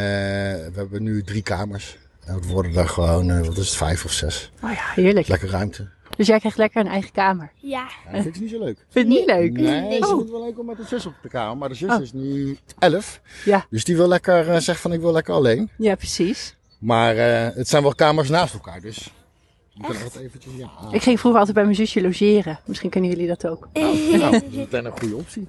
we 0.66 0.72
hebben 0.74 1.02
nu 1.02 1.22
drie 1.22 1.42
kamers. 1.42 1.96
En 2.24 2.34
het 2.34 2.46
worden 2.46 2.76
er 2.76 2.88
gewoon, 2.88 3.30
eh, 3.30 3.40
wat 3.46 3.56
is 3.56 3.66
het, 3.68 3.76
vijf 3.76 4.04
of 4.04 4.12
zes. 4.12 4.50
Oh 4.62 4.70
ja, 4.72 4.82
heerlijk. 5.02 5.28
Lekker 5.28 5.48
ruimte. 5.50 5.88
Dus 6.16 6.26
jij 6.26 6.38
krijgt 6.38 6.58
lekker 6.58 6.80
een 6.80 6.90
eigen 6.90 7.12
kamer. 7.12 7.52
Ja. 7.56 7.86
Ja, 8.06 8.12
dat 8.12 8.22
vind 8.22 8.34
ik 8.34 8.40
niet 8.42 8.50
zo 8.50 8.58
leuk. 8.58 8.76
Vind 8.88 8.92
je 8.92 8.98
het 9.00 9.08
niet 9.08 9.26
leuk? 9.36 9.52
Nee, 9.52 9.92
ze 9.98 9.98
Oh. 10.02 10.06
vindt 10.08 10.22
het 10.22 10.30
wel 10.30 10.44
leuk 10.44 10.58
om 10.58 10.66
met 10.66 10.76
de 10.76 10.84
zus 10.84 11.06
op 11.06 11.14
de 11.22 11.28
kamer. 11.28 11.56
Maar 11.56 11.68
de 11.68 11.74
zus 11.74 11.90
Oh. 11.90 12.00
is 12.02 12.12
nu 12.12 12.58
elf. 12.78 13.20
Ja. 13.44 13.66
Dus 13.70 13.84
die 13.84 13.96
wil 13.96 14.08
lekker, 14.08 14.48
eh, 14.50 14.58
zegt 14.58 14.80
van 14.80 14.92
ik 14.92 15.00
wil 15.00 15.12
lekker 15.12 15.34
alleen. 15.34 15.70
Ja, 15.76 15.94
precies. 15.94 16.56
Maar 16.78 17.16
eh, 17.16 17.54
het 17.56 17.68
zijn 17.68 17.82
wel 17.82 17.94
kamers 17.94 18.28
naast 18.28 18.54
elkaar, 18.54 18.80
dus... 18.80 19.12
Altijd 19.80 20.16
eventjes, 20.16 20.52
ja. 20.56 20.70
Ik 20.90 21.02
ging 21.02 21.18
vroeger 21.18 21.38
altijd 21.40 21.54
bij 21.56 21.64
mijn 21.64 21.76
zusje 21.76 22.02
logeren. 22.02 22.58
Misschien 22.66 22.90
kunnen 22.90 23.10
jullie 23.10 23.26
dat 23.26 23.46
ook. 23.46 23.68
Nou, 23.72 24.30
dat 24.32 24.42
is 24.42 24.56
meteen 24.56 24.84
een 24.84 24.98
goede 24.98 25.16
optie. 25.16 25.48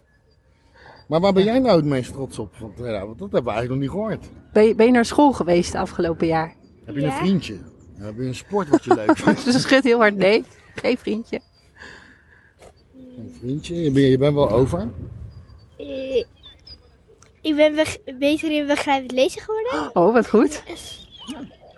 Maar 1.08 1.20
waar 1.20 1.34
ben 1.34 1.44
jij 1.44 1.60
nou 1.60 1.76
het 1.76 1.86
meest 1.86 2.12
trots 2.14 2.40
op? 2.40 2.56
Want, 2.60 2.78
ja, 2.78 3.06
want 3.06 3.20
dat 3.20 3.32
hebben 3.32 3.44
we 3.44 3.58
eigenlijk 3.58 3.70
nog 3.70 3.80
niet 3.80 3.90
gehoord. 3.90 4.26
Ben 4.54 4.64
je, 4.64 4.76
ben 4.76 4.86
je 4.86 4.92
naar 4.92 5.06
school 5.06 5.32
geweest 5.32 5.72
de 5.72 5.78
afgelopen 5.78 6.28
jaar? 6.28 6.56
Heb 6.86 6.96
je 6.96 7.02
Ja. 7.02 7.08
een 7.08 7.14
vriendje? 7.18 7.58
Heb 7.98 8.16
je 8.18 8.24
een 8.24 8.36
sport 8.36 8.70
wat 8.70 8.84
je 8.84 8.94
leuk 8.96 9.18
vindt? 9.24 9.44
Dus 9.46 9.54
ze 9.54 9.60
schudt 9.60 9.84
heel 9.84 9.98
hard 10.00 10.16
nee. 10.16 10.44
Geen 10.76 10.98
vriendje. 10.98 11.40
Een 13.18 13.36
vriendje? 13.40 13.76
Je 13.76 13.92
bent, 13.92 14.06
je 14.08 14.18
bent 14.18 14.34
wel 14.34 14.50
over? 14.52 14.90
Eh, 15.78 16.16
ik 17.42 17.56
ben 17.56 17.76
beg- 17.76 17.98
beter 18.20 18.52
in 18.52 18.68
begrijpend 18.68 19.12
lezen 19.12 19.42
geworden. 19.42 19.96
Oh, 19.96 20.14
wat 20.14 20.30
goed. 20.30 20.64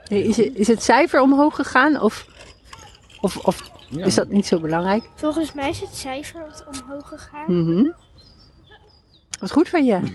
Is 0.08 0.38
het, 0.38 0.56
is 0.56 0.68
het 0.68 0.84
cijfer 0.84 1.22
omhoog 1.22 1.56
gegaan 1.56 2.02
of, 2.02 2.28
of, 3.26 3.38
of 3.38 3.72
Ja. 3.90 4.06
is 4.06 4.16
dat 4.16 4.30
niet 4.30 4.46
zo 4.46 4.60
belangrijk? 4.60 5.10
Volgens 5.16 5.54
mij 5.54 5.70
is 5.70 5.80
het 5.80 5.96
cijfer 5.96 6.40
wat 6.40 6.66
omhoog 6.68 7.08
gegaan. 7.08 7.64
Mhm. 7.64 7.92
Wat 9.40 9.52
goed 9.52 9.70
van 9.70 9.86
je. 9.86 10.00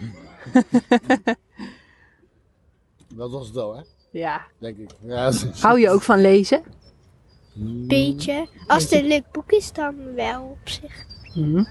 Dat 3.15 3.31
was 3.31 3.47
het 3.47 3.55
wel, 3.55 3.77
hè? 3.77 3.83
Ja. 4.11 4.47
Denk 4.59 4.77
ik. 4.79 4.91
Ja, 5.01 5.33
Hou 5.61 5.81
je 5.81 5.91
ook 5.91 6.03
van 6.03 6.21
lezen? 6.21 6.63
Beetje. 7.87 8.49
Als 8.67 8.83
het 8.83 8.93
een 8.93 9.07
leuk 9.07 9.31
boek 9.33 9.53
is, 9.53 9.73
dan 9.73 10.15
wel 10.15 10.43
op 10.43 10.69
zich. 10.69 11.07
Mhm. 11.35 11.65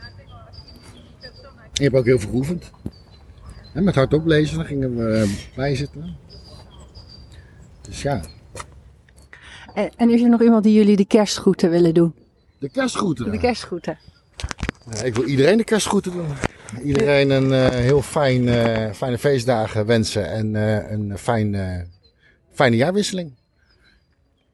Je 1.73 1.84
hebt 1.84 1.95
ook 1.95 2.06
heel 2.06 2.19
veel 2.19 2.30
geoefend. 2.30 2.71
En 3.73 3.84
met 3.84 3.95
hardop 3.95 4.25
lezen, 4.25 4.58
dan 4.58 4.65
gingen 4.65 4.95
we 4.95 5.13
eh, 5.13 5.56
bijzitten. 5.56 6.17
Dus 7.82 8.02
ja, 8.02 8.21
En, 9.80 9.92
en 9.98 10.10
is 10.10 10.22
er 10.22 10.30
nog 10.30 10.42
iemand 10.42 10.63
die 10.63 10.74
jullie 10.74 10.96
de 10.96 11.06
kerstgroeten 11.06 11.70
willen 11.70 11.94
doen? 11.94 12.13
de 12.58 12.70
kerstgroeten. 12.70 13.32
De 13.32 13.38
kerstgroeten. 13.39 13.98
Ja, 14.92 15.04
ik 15.04 15.15
wil 15.15 15.26
iedereen 15.26 15.58
de 15.58 15.63
kerstgroeten 15.63 16.12
doen. 16.12 16.28
Iedereen 16.84 17.30
een 17.30 17.54
eh, 17.54 17.70
heel 17.70 18.02
fijn, 18.02 18.48
eh, 18.48 18.92
fijne 18.94 19.18
feestdagen 19.18 19.86
wensen 19.86 20.30
en 20.30 20.56
eh, 20.56 20.92
een 20.92 21.18
fijn, 21.18 21.56
eh, 21.56 21.82
fijne 22.52 22.76
jaarwisseling. 22.76 23.32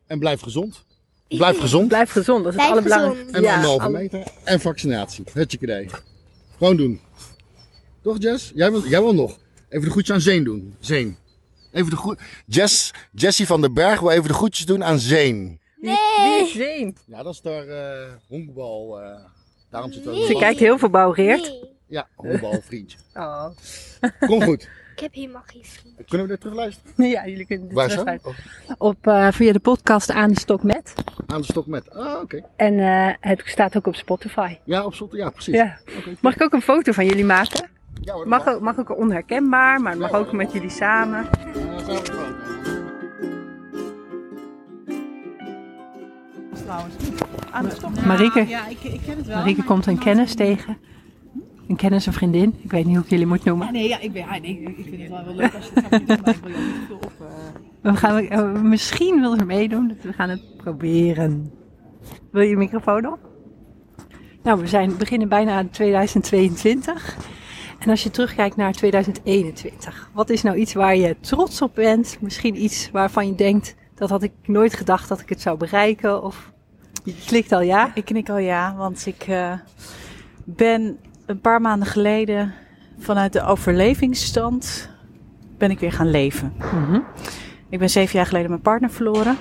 En 0.08 0.20
blijf 0.20 0.42
gezond. 0.42 0.84
Blijf 1.28 1.60
gezond. 1.60 1.88
Blijf 1.88 2.12
gezond, 2.12 2.44
dat 2.44 2.54
is 2.54 2.60
het 2.60 2.70
allerbelangrijkste. 2.70 3.38
En 3.38 3.46
anderhalve 3.46 3.86
alle- 3.86 3.98
meter. 3.98 4.24
En 4.44 4.60
vaccinatie. 4.60 5.24
Hutje 5.34 5.58
idee. 5.62 5.90
Gewoon 6.58 6.78
doen. 6.78 7.00
Toch 8.02 8.16
Jess? 8.20 8.52
Jij 8.56 8.72
wil, 8.72 8.88
jij 8.88 9.02
wil 9.02 9.14
nog. 9.14 9.38
Even 9.70 9.86
de 9.86 9.92
groetjes 9.92 10.16
aan 10.16 10.22
Zeen 10.22 10.44
doen. 10.44 10.76
Zeen. 10.80 11.18
Even 11.76 11.90
de 11.90 11.96
groet. 11.96 12.20
Jess, 12.46 12.94
Jessie 13.12 13.48
van 13.48 13.62
den 13.62 13.74
Berg 13.74 14.00
wil 14.00 14.10
even 14.10 14.28
de 14.28 14.34
groetjes 14.34 14.66
doen 14.66 14.84
aan 14.84 15.00
Zeen. 15.00 15.60
Wie 15.82 15.92
is 16.44 16.52
Zeen? 16.54 16.98
Ja, 17.08 17.24
dat 17.24 17.34
is 17.34 17.42
daar 17.42 17.68
eh 17.68 18.12
honkbal. 18.28 19.02
eh 19.02 19.20
daarom 19.70 19.92
zit 19.92 20.06
er 20.06 20.12
Nee. 20.12 20.26
Ze 20.26 20.34
kijkt 20.34 20.60
heel 20.60 20.78
verbouwereerd. 20.78 21.42
Nee, 21.42 21.70
Ja, 21.88 22.08
honkbalvriendje. 22.16 22.98
Oh. 23.14 23.46
Kom 24.20 24.42
goed. 24.44 24.70
ik 24.96 25.00
heb 25.00 25.14
helemaal 25.14 25.44
geen 25.46 25.64
vriend. 25.66 25.96
Kunnen 26.08 26.28
we 26.28 26.34
dit 26.34 26.42
terugluisteren? 26.42 26.94
Ja, 27.10 27.28
jullie 27.28 27.46
kunnen 27.46 27.68
dit 27.68 27.78
terugluisteren. 27.78 28.20
Oh, 28.68 28.88
Op, 28.88 29.08
eh, 29.08 29.32
via 29.32 29.52
de 29.54 29.60
podcast 29.60 30.12
Aan 30.12 30.32
de 30.32 30.40
Stok 30.40 30.64
Met. 30.64 30.94
aan 31.28 31.42
de 31.42 31.48
stok 31.48 31.66
met. 31.68 31.90
Ah, 31.90 32.22
oké. 32.22 32.42
En 32.56 32.80
eh, 32.80 33.14
het 33.20 33.42
staat 33.46 33.78
ook 33.78 33.88
op 33.88 33.96
Spotify. 33.96 34.58
Ja, 34.64 34.86
op 34.86 34.94
slot. 34.94 35.12
Ja, 35.14 35.30
precies. 35.30 35.54
Ja. 35.54 35.78
Mag 36.22 36.34
ik 36.36 36.42
ook 36.42 36.54
een 36.54 36.62
foto 36.62 36.92
van 36.92 37.06
jullie 37.06 37.26
maken? 37.26 37.70
Ja, 38.06 38.14
hoor, 38.14 38.22
dat 38.22 38.30
Mag 38.30 38.48
ook, 38.48 38.62
mag 38.62 38.80
ook 38.80 38.98
onherkenbaar, 38.98 39.82
maar 39.82 39.92
het 39.92 40.02
mag 40.02 40.14
ook 40.14 40.32
met 40.32 40.52
jullie 40.52 40.70
samen. 40.70 41.26
Marieke, 48.06 48.48
Ja, 48.48 48.68
ik, 48.68 48.84
ik 48.84 49.02
ken 49.06 49.18
het 49.18 49.26
wel. 49.28 49.38
Marieke 49.38 49.64
komt 49.64 49.86
een 49.86 49.98
kennis 49.98 50.36
tegen. 50.36 50.78
Een 51.68 51.76
kennis, 51.76 52.06
een 52.06 52.14
vriendin. 52.14 52.54
Ik 52.62 52.72
weet 52.72 52.86
niet 52.86 52.96
hoe 52.96 53.04
ik 53.04 53.10
jullie 53.10 53.26
moet 53.26 53.44
noemen. 53.44 53.66
Ja, 53.66 53.72
nee, 53.72 53.88
ja, 53.88 54.00
ik, 54.00 54.12
ben, 54.14 54.22
ja, 54.22 54.40
nee, 54.40 54.60
ik 54.78 54.86
vind 54.90 55.02
het 55.02 55.10
wel, 55.10 55.26
wel 55.26 55.36
leuk 55.36 55.54
als 55.56 55.66
je 55.66 55.72
het 55.74 55.86
gaat 55.90 56.08
doen, 56.08 56.18
maar 56.24 56.36
ik 56.36 56.42
wil 56.44 56.52
je 56.52 56.58
ook 56.58 56.64
niet 56.64 56.88
veel 56.88 56.96
op. 56.96 57.12
eh. 57.20 57.92
We 57.92 57.96
gaan, 57.98 58.18
eh, 58.28 58.62
misschien 58.62 59.20
wil 59.20 59.36
ze 59.36 59.46
meedoen, 59.46 59.88
dus 59.88 59.98
we 60.02 60.14
gaan 60.14 60.30
het 60.30 60.58
proberen. 60.58 61.52
Wil 62.32 62.42
je 62.42 62.50
je 62.50 62.58
microfoon 62.58 63.06
op? 63.08 63.20
Nou, 64.44 64.60
we 64.60 64.68
zijn, 64.68 64.98
beginnen 64.98 65.28
bijna 65.30 65.52
aan 65.58 65.70
2022. 65.70 67.18
En 67.86 67.92
als 67.92 68.04
je 68.04 68.12
terugkijkt 68.12 68.56
naar 68.56 68.74
2021, 68.74 70.10
wat 70.14 70.30
is 70.30 70.42
nou 70.42 70.58
iets 70.58 70.74
waar 70.74 70.96
je 70.96 71.16
trots 71.20 71.62
op 71.62 71.76
bent? 71.76 72.18
Misschien 72.20 72.64
iets 72.64 72.90
waarvan 72.92 73.28
je 73.28 73.36
denkt, 73.36 73.76
dat 73.96 74.10
had 74.10 74.24
ik 74.24 74.32
nooit 74.46 74.74
gedacht 74.74 75.10
dat 75.10 75.20
ik 75.20 75.30
het 75.30 75.42
zou 75.42 75.58
bereiken? 75.58 76.24
Of 76.24 76.52
je 77.04 77.16
klikt 77.26 77.52
al 77.52 77.62
ja? 77.62 77.92
Ik 77.96 78.06
knik 78.06 78.30
al 78.30 78.38
ja, 78.38 78.76
want 78.76 79.06
ik 79.06 79.24
eh, 79.28 79.52
ben 80.44 80.98
een 81.26 81.40
paar 81.40 81.62
maanden 81.62 81.88
geleden 81.88 82.54
vanuit 82.98 83.34
de 83.34 83.44
overlevingsstand 83.44 84.90
ben 85.58 85.72
ik 85.72 85.80
weer 85.80 85.92
gaan 85.92 86.12
leven. 86.12 86.54
Mhm. 86.58 87.00
Ik 87.70 87.80
ben 87.80 87.90
zeven 87.90 88.16
jaar 88.16 88.28
geleden 88.28 88.50
mijn 88.50 88.62
partner 88.62 88.90
verloren. 88.90 89.38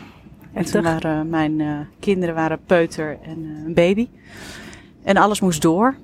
En 0.52 0.64
toen 0.64 0.82
waren 0.82 1.28
mijn 1.28 1.60
eh, 1.60 1.78
kinderen 2.00 2.34
waren 2.34 2.60
peuter 2.66 3.18
en 3.22 3.44
eh, 3.44 3.64
een 3.64 3.74
baby. 3.74 4.08
En 5.02 5.16
alles 5.16 5.40
moest 5.40 5.62
door. 5.62 5.94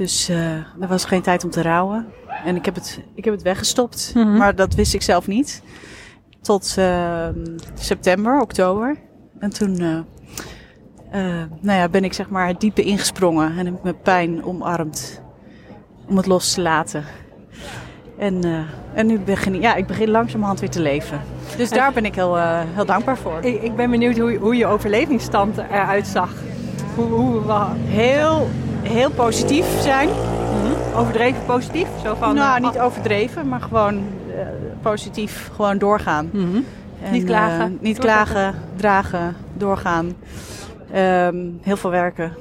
Dus 0.00 0.28
eh, 0.28 0.52
er 0.54 0.88
was 0.88 1.04
geen 1.04 1.22
tijd 1.22 1.44
om 1.44 1.50
te 1.50 1.62
rouwen. 1.62 2.06
En 2.44 2.56
ik 2.56 2.64
heb 2.64 2.74
het, 2.74 3.00
ik 3.14 3.24
heb 3.24 3.34
het 3.34 3.42
weggestopt. 3.42 4.12
Mhm. 4.14 4.36
Maar 4.36 4.54
dat 4.54 4.74
wist 4.74 4.94
ik 4.94 5.02
zelf 5.02 5.26
niet. 5.26 5.62
Tot 6.42 6.74
eh, 6.78 7.28
september, 7.74 8.40
oktober. 8.40 8.96
En 9.38 9.50
toen 9.50 9.78
eh, 9.78 9.96
eh, 11.10 11.44
nou 11.60 11.78
ja, 11.78 11.88
ben 11.88 12.04
ik 12.04 12.12
zeg 12.12 12.28
maar 12.28 12.46
het 12.46 12.60
diepe 12.60 12.82
ingesprongen 12.82 13.58
en 13.58 13.64
heb 13.66 13.74
ik 13.74 13.82
mijn 13.82 14.00
pijn 14.02 14.44
omarmd 14.44 15.22
om 16.08 16.16
het 16.16 16.26
los 16.26 16.52
te 16.52 16.60
laten. 16.60 17.04
En, 18.18 18.64
en 18.94 19.06
nu 19.06 19.18
begin 19.18 19.54
ik, 19.54 19.60
ja, 19.62 19.74
ik 19.74 19.86
begin 19.86 20.10
langzamerhand 20.10 20.60
weer 20.60 20.70
te 20.70 20.80
leven. 20.80 21.20
Dus 21.56 21.70
daar 21.70 21.92
ben 21.92 22.04
ik 22.04 22.14
heel, 22.14 22.36
heel 22.74 22.84
dankbaar 22.84 23.18
voor. 23.18 23.38
Ik, 23.42 23.62
ik 23.62 23.76
ben 23.76 23.90
benieuwd 23.90 24.18
hoe, 24.18 24.36
hoe 24.36 24.56
je 24.56 24.66
overlevingsstand 24.66 25.58
eruit 25.58 26.06
zag. 26.06 26.32
Hoe, 26.94 27.06
hoe, 27.06 27.40
wa- 27.42 27.74
Heel, 27.84 28.48
heel 28.90 29.10
positief 29.10 29.80
zijn. 29.80 30.08
overdreven 30.96 31.44
positief? 31.46 31.88
Zo 32.02 32.14
van, 32.14 32.34
nou, 32.34 32.56
eh, 32.56 32.70
niet 32.70 32.80
overdreven, 32.80 33.48
maar 33.48 33.60
gewoon 33.60 33.94
eh, 33.96 34.46
positief 34.82 35.50
gewoon 35.54 35.78
doorgaan. 35.78 36.30
Mhm. 36.32 36.60
En, 37.02 37.12
Niet 37.12 37.24
klagen, 37.24 37.60
eh, 37.60 37.80
niet 37.80 37.98
klagen, 37.98 38.54
dragen, 38.76 39.36
doorgaan. 39.54 40.12
Ehm, 40.92 41.36
heel 41.60 41.76
veel 41.76 41.90
werken. 41.90 42.32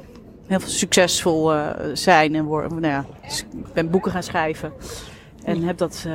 Heel 0.47 0.59
veel 0.59 0.69
succesvol 0.69 1.51
zijn. 1.93 2.35
En 2.35 2.43
worden, 2.43 2.69
nou 2.81 2.93
ja, 2.93 3.05
ik 3.21 3.73
ben 3.73 3.89
boeken 3.89 4.11
gaan 4.11 4.23
schrijven. 4.23 4.73
En 5.43 5.63
heb 5.63 5.77
dat 5.77 6.07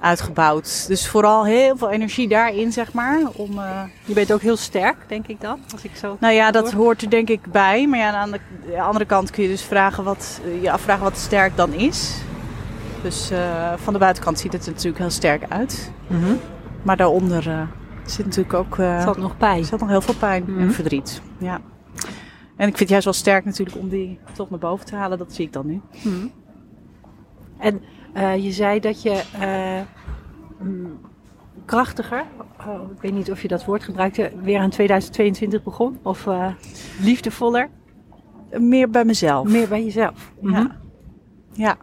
uitgebouwd. 0.00 0.84
Dus 0.88 1.08
vooral 1.08 1.44
heel 1.44 1.76
veel 1.76 1.90
energie 1.90 2.28
daarin, 2.28 2.72
zeg 2.72 2.92
maar. 2.92 3.20
Om, 3.32 3.58
eh, 3.58 3.82
Je 4.04 4.14
bent 4.14 4.32
ook 4.32 4.40
heel 4.40 4.56
sterk, 4.56 4.96
denk 5.06 5.26
ik 5.26 5.40
dan. 5.40 5.58
Als 5.72 5.82
ik 5.84 5.96
zo 5.96 6.16
nou 6.20 6.34
ja, 6.34 6.50
dat 6.50 6.72
hoor. 6.72 6.82
hoort 6.82 7.02
er 7.02 7.10
denk 7.10 7.28
ik 7.28 7.52
bij. 7.52 7.86
Maar 7.86 7.98
ja, 7.98 8.12
aan 8.12 8.30
de, 8.30 8.40
de 8.66 8.80
andere 8.80 9.04
kant 9.04 9.30
kun 9.30 9.42
je 9.42 9.48
dus 9.48 9.62
vragen 9.62 10.04
wat, 10.04 10.40
eh, 10.44 10.62
je 10.62 10.70
afvragen 10.70 11.04
wat 11.04 11.16
sterk 11.16 11.56
dan 11.56 11.72
is. 11.72 12.14
Dus 13.02 13.30
eh, 13.30 13.72
van 13.76 13.92
de 13.92 13.98
buitenkant 13.98 14.38
ziet 14.38 14.52
het 14.52 14.66
er 14.66 14.70
natuurlijk 14.72 14.98
heel 14.98 15.10
sterk 15.10 15.42
uit. 15.48 15.92
Mhm. 16.06 16.34
Maar 16.82 16.96
daaronder 16.96 17.68
zit 18.04 18.24
natuurlijk 18.24 18.54
ook... 18.54 18.74
zat 18.76 19.16
nog 19.18 19.36
pijn. 19.36 19.64
zat 19.64 19.80
nog 19.80 19.88
heel 19.88 20.00
veel 20.00 20.14
pijn 20.14 20.44
Mhm. 20.46 20.60
en 20.60 20.72
verdriet. 20.72 21.20
Ja. 21.38 21.60
En 22.56 22.68
ik 22.68 22.76
vind 22.76 22.78
het 22.78 22.88
juist 22.88 23.04
wel 23.04 23.14
sterk 23.14 23.44
natuurlijk 23.44 23.76
om 23.76 23.88
die 23.88 24.18
tot 24.32 24.50
naar 24.50 24.58
boven 24.58 24.86
te 24.86 24.94
halen. 24.96 25.18
Dat 25.18 25.32
zie 25.32 25.46
ik 25.46 25.52
dan 25.52 25.66
nu. 25.66 25.80
Mhm. 26.02 26.26
En 27.58 27.80
eh, 28.18 28.44
je 28.44 28.52
zei 28.52 28.80
dat 28.80 29.02
je 29.02 29.22
eh, 29.40 29.80
mm, 30.66 31.00
krachtiger, 31.64 32.24
oh, 32.66 32.90
ik 32.94 33.00
weet 33.00 33.12
niet 33.12 33.30
of 33.30 33.42
je 33.42 33.48
dat 33.48 33.64
woord 33.64 33.82
gebruikte, 33.84 34.32
weer 34.42 34.62
in 34.62 34.70
2022 34.70 35.62
begon. 35.62 35.98
Of 36.02 36.26
eh, 36.26 36.46
liefdevoller, 37.00 37.68
Meer 38.58 38.90
bij 38.90 39.04
mezelf. 39.04 39.48
meer 39.48 39.68
bij 39.68 39.84
jezelf. 39.84 40.32
Mhm. 40.40 40.54
Ja. 40.54 40.76
ja. 41.52 41.76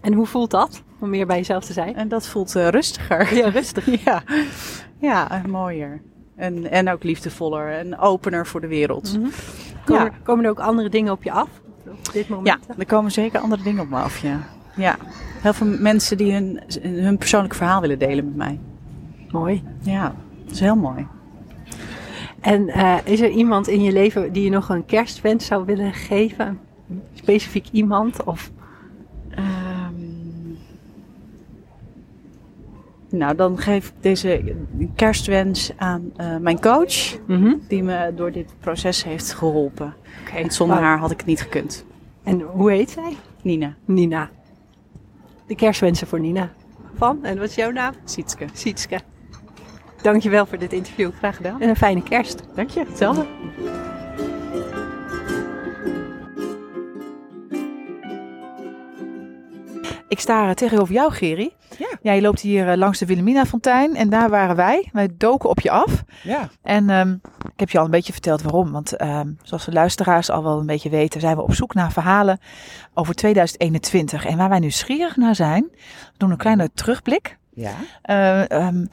En 0.00 0.12
hoe 0.12 0.26
voelt 0.26 0.50
dat, 0.50 0.82
om 1.00 1.10
meer 1.10 1.26
bij 1.26 1.36
jezelf 1.36 1.64
te 1.64 1.72
zijn? 1.72 1.96
En 1.96 2.08
dat 2.08 2.26
voelt 2.26 2.52
rustiger. 2.52 3.34
Ja, 3.34 3.48
rustig. 3.48 4.04
ja. 4.04 4.22
Ja, 4.98 5.42
mooier. 5.48 6.02
En, 6.36 6.70
en 6.70 6.88
ook 6.90 7.02
liefdevoller 7.02 7.72
en 7.72 7.98
opener 7.98 8.46
voor 8.46 8.60
de 8.60 8.66
wereld. 8.66 9.18
Mhm. 9.18 9.28
Komen, 9.84 10.04
Ja. 10.04 10.10
komen 10.22 10.44
er 10.44 10.50
ook 10.50 10.60
andere 10.60 10.88
dingen 10.88 11.12
op 11.12 11.22
je 11.22 11.30
af 11.32 11.48
op 11.86 12.12
dit 12.12 12.28
moment? 12.28 12.46
Ja, 12.68 12.74
er 12.78 12.86
komen 12.86 13.10
zeker 13.10 13.40
andere 13.40 13.62
dingen 13.62 13.82
op 13.82 13.88
me 13.88 13.96
af. 13.96 14.18
Ja. 14.18 14.40
Ja. 14.76 14.96
Heel 15.40 15.52
veel 15.54 15.66
mensen 15.78 16.16
die 16.16 16.32
hun, 16.32 16.60
hun 16.82 17.18
persoonlijk 17.18 17.54
verhaal 17.54 17.80
willen 17.80 17.98
delen 17.98 18.24
met 18.24 18.36
mij. 18.36 18.58
Mooi. 19.30 19.62
Ja, 19.80 20.14
dat 20.44 20.52
is 20.54 20.60
heel 20.60 20.76
mooi. 20.76 21.06
En 22.40 22.68
eh, 22.68 22.96
is 23.04 23.20
er 23.20 23.30
iemand 23.30 23.68
in 23.68 23.82
je 23.82 23.92
leven 23.92 24.32
die 24.32 24.44
je 24.44 24.50
nog 24.50 24.68
een 24.68 24.84
kerstwens 24.86 25.46
zou 25.46 25.64
willen 25.64 25.92
geven? 25.92 26.58
Specifiek 27.14 27.66
iemand? 27.72 28.24
Of 28.24 28.50
Ehm, 29.30 29.94
nou, 33.10 33.36
dan 33.36 33.58
geef 33.58 33.86
ik 33.88 33.92
deze 34.00 34.54
kerstwens 34.94 35.72
aan 35.76 36.10
eh, 36.16 36.36
mijn 36.36 36.60
coach, 36.60 37.18
Mhm. 37.26 37.54
die 37.68 37.82
me 37.82 38.12
door 38.16 38.32
dit 38.32 38.54
proces 38.60 39.04
heeft 39.04 39.32
geholpen. 39.34 39.94
Want 40.34 40.54
zonder 40.54 40.76
wauw. 40.76 40.88
haar 40.88 40.98
had 40.98 41.10
ik 41.10 41.16
het 41.18 41.26
niet 41.26 41.40
gekund. 41.40 41.84
En 42.22 42.40
hoe 42.40 42.70
heet 42.70 42.90
zij? 42.90 43.16
Nina, 43.42 43.74
Nina. 43.84 44.30
De 45.46 45.54
kerstwensen 45.54 46.06
voor 46.06 46.20
Nina. 46.20 46.50
Van, 46.94 47.24
en 47.24 47.38
wat 47.38 47.48
is 47.48 47.54
jouw 47.54 47.70
naam? 47.70 47.94
Sietske. 48.04 48.46
Sietske. 48.52 49.00
Dankjewel 50.02 50.46
voor 50.46 50.58
dit 50.58 50.72
interview. 50.72 51.10
Graag 51.18 51.36
gedaan. 51.36 51.60
En 51.60 51.68
een 51.68 51.76
fijne 51.76 52.02
kerst. 52.02 52.42
Dank 52.54 52.70
je, 52.70 52.84
hetzelfde. 52.88 53.26
Ik 60.08 60.20
sta 60.20 60.54
tegenover 60.54 60.94
jou, 60.94 61.12
Geri. 61.12 61.52
Ja. 61.78 61.88
Ja, 62.02 62.12
je 62.12 62.20
loopt 62.20 62.40
hier 62.40 62.68
eh, 62.68 62.76
langs 62.76 62.98
de 62.98 63.06
Wilhelmina-fontein 63.06 63.96
en 63.96 64.10
daar 64.10 64.30
waren 64.30 64.56
wij. 64.56 64.88
Wij 64.92 65.08
doken 65.16 65.50
op 65.50 65.60
je 65.60 65.70
af. 65.70 66.02
Ja. 66.22 66.48
En 66.62 66.90
ehm, 66.90 67.16
ik 67.56 67.62
heb 67.62 67.70
je 67.70 67.78
al 67.78 67.84
een 67.84 67.90
beetje 67.90 68.12
verteld 68.12 68.42
waarom. 68.42 68.72
Want 68.72 68.96
ehm, 68.96 69.32
zoals 69.42 69.64
de 69.64 69.72
luisteraars 69.72 70.30
al 70.30 70.42
wel 70.42 70.58
een 70.58 70.66
beetje 70.66 70.90
weten, 70.90 71.20
zijn 71.20 71.36
we 71.36 71.42
op 71.42 71.54
zoek 71.54 71.74
naar 71.74 71.92
verhalen 71.92 72.38
over 72.94 73.14
2021. 73.14 74.24
En 74.24 74.36
waar 74.36 74.48
wij 74.48 74.58
nieuwsgierig 74.58 75.16
naar 75.16 75.34
zijn, 75.34 75.62
we 75.72 76.12
doen 76.16 76.30
een 76.30 76.36
kleine 76.36 76.70
terugblik. 76.74 77.38
Ja. 77.50 77.72
Eh, 78.02 78.50
ehm, 78.50 78.86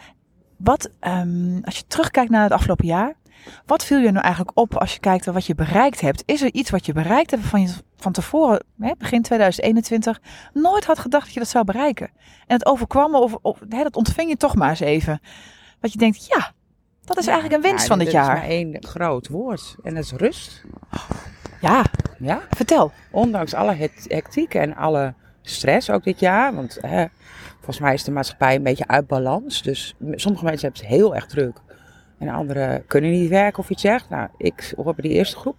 wat, 0.57 0.89
ehm, 0.99 1.59
als 1.63 1.77
je 1.77 1.83
terugkijkt 1.87 2.31
naar 2.31 2.43
het 2.43 2.51
afgelopen 2.51 2.85
jaar, 2.85 3.15
wat 3.65 3.85
viel 3.85 3.97
je 3.97 4.11
nou 4.11 4.25
eigenlijk 4.25 4.57
op 4.57 4.77
als 4.77 4.93
je 4.93 4.99
kijkt 4.99 5.25
naar 5.25 5.33
wat 5.33 5.45
je 5.45 5.55
bereikt 5.55 6.01
hebt? 6.01 6.23
Is 6.25 6.41
er 6.41 6.53
iets 6.53 6.69
wat 6.69 6.85
je 6.85 6.93
bereikt 6.93 7.31
hebt 7.31 7.43
van 7.43 7.61
je 7.61 7.73
van 7.97 8.11
tevoren, 8.11 8.63
hè, 8.79 8.91
begin 8.97 9.21
2021, 9.21 10.21
nooit 10.53 10.85
had 10.85 10.99
gedacht 10.99 11.25
dat 11.25 11.33
je 11.33 11.39
dat 11.39 11.49
zou 11.49 11.65
bereiken? 11.65 12.11
En 12.47 12.55
het 12.55 12.65
overkwam 12.65 13.11
me, 13.11 13.17
of, 13.17 13.35
of 13.41 13.59
hè, 13.69 13.83
dat 13.83 13.95
ontving 13.95 14.29
je 14.29 14.37
toch 14.37 14.55
maar 14.55 14.69
eens 14.69 14.79
even. 14.79 15.21
Dat 15.79 15.91
je 15.91 15.97
denkt, 15.97 16.25
ja, 16.25 16.53
dat 17.05 17.17
is 17.17 17.27
eigenlijk 17.27 17.63
een 17.63 17.69
winst 17.71 17.87
van 17.87 17.97
dit 17.99 18.07
er 18.07 18.13
jaar. 18.13 18.33
is 18.35 18.39
maar 18.41 18.49
één 18.49 18.77
groot 18.79 19.27
woord 19.27 19.75
en 19.83 19.93
dat 19.93 20.03
is 20.03 20.11
rust. 20.11 20.63
Ja, 21.61 21.83
Ja, 22.19 22.41
vertel. 22.49 22.91
ondanks 23.11 23.53
alle 23.53 23.89
hectiek 24.07 24.53
en 24.53 24.75
alle 24.75 25.13
stress 25.41 25.89
ook 25.89 26.03
dit 26.03 26.19
jaar. 26.19 26.55
Want 26.55 26.77
hè, 26.81 27.05
volgens 27.55 27.79
mij 27.79 27.93
is 27.93 28.03
de 28.03 28.11
maatschappij 28.11 28.55
een 28.55 28.63
beetje 28.63 28.87
uit 28.87 29.07
balans. 29.07 29.61
Dus 29.61 29.95
sommige 30.11 30.43
mensen 30.45 30.67
hebben 30.67 30.87
het 30.87 30.97
heel 30.99 31.15
erg 31.15 31.25
druk. 31.25 31.57
En 32.17 32.29
anderen 32.29 32.85
kunnen 32.87 33.11
niet 33.11 33.29
werken 33.29 33.59
of 33.59 33.69
iets 33.69 33.81
zegt. 33.81 34.09
Nou, 34.09 34.29
ik 34.37 34.73
hoor 34.75 34.95
bij 34.95 35.09
die 35.09 35.17
eerste 35.17 35.35
groep. 35.37 35.55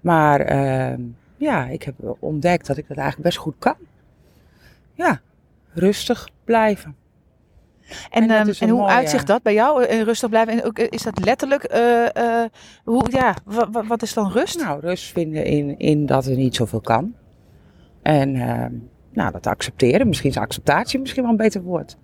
Maar 0.00 0.40
ehm, 0.40 1.00
ja, 1.36 1.64
ik 1.66 1.82
heb 1.82 1.94
ontdekt 2.18 2.66
dat 2.66 2.76
ik 2.76 2.88
dat 2.88 2.96
eigenlijk 2.96 3.28
best 3.28 3.38
goed 3.42 3.54
kan. 3.58 3.76
Ja, 4.94 5.20
rustig 5.72 6.28
blijven. 6.44 6.96
En, 8.10 8.22
En 8.30 8.30
ehm, 8.30 8.52
en 8.62 8.68
hoe 8.68 8.86
uitzicht 8.86 9.26
ja. 9.26 9.32
dat 9.34 9.42
bij 9.42 9.54
jou? 9.54 9.84
Eh, 9.84 10.02
rustig 10.02 10.28
blijven. 10.28 10.52
En 10.52 10.64
ook, 10.64 10.78
eh, 10.78 10.86
is 10.90 11.02
dat 11.02 11.24
letterlijk? 11.24 11.62
eh, 11.64 12.44
hoe, 12.84 13.06
ja, 13.10 13.34
wa- 13.44 13.70
wa- 13.70 13.84
wat 13.86 14.02
is 14.02 14.14
dan 14.14 14.30
rust? 14.32 14.58
Nou, 14.60 14.80
rust 14.80 15.12
vinden 15.12 15.44
in, 15.44 15.78
in 15.78 16.06
dat 16.06 16.26
er 16.26 16.36
niet 16.36 16.54
zoveel 16.56 16.80
kan. 16.80 17.14
En 18.02 18.34
ehm, 18.36 18.72
nou, 19.12 19.32
dat 19.32 19.46
accepteren. 19.46 20.08
Misschien 20.08 20.30
is 20.30 20.36
acceptatie 20.36 21.00
misschien 21.00 21.22
wel 21.22 21.30
een 21.30 21.36
beter 21.36 21.62
woord. 21.62 21.96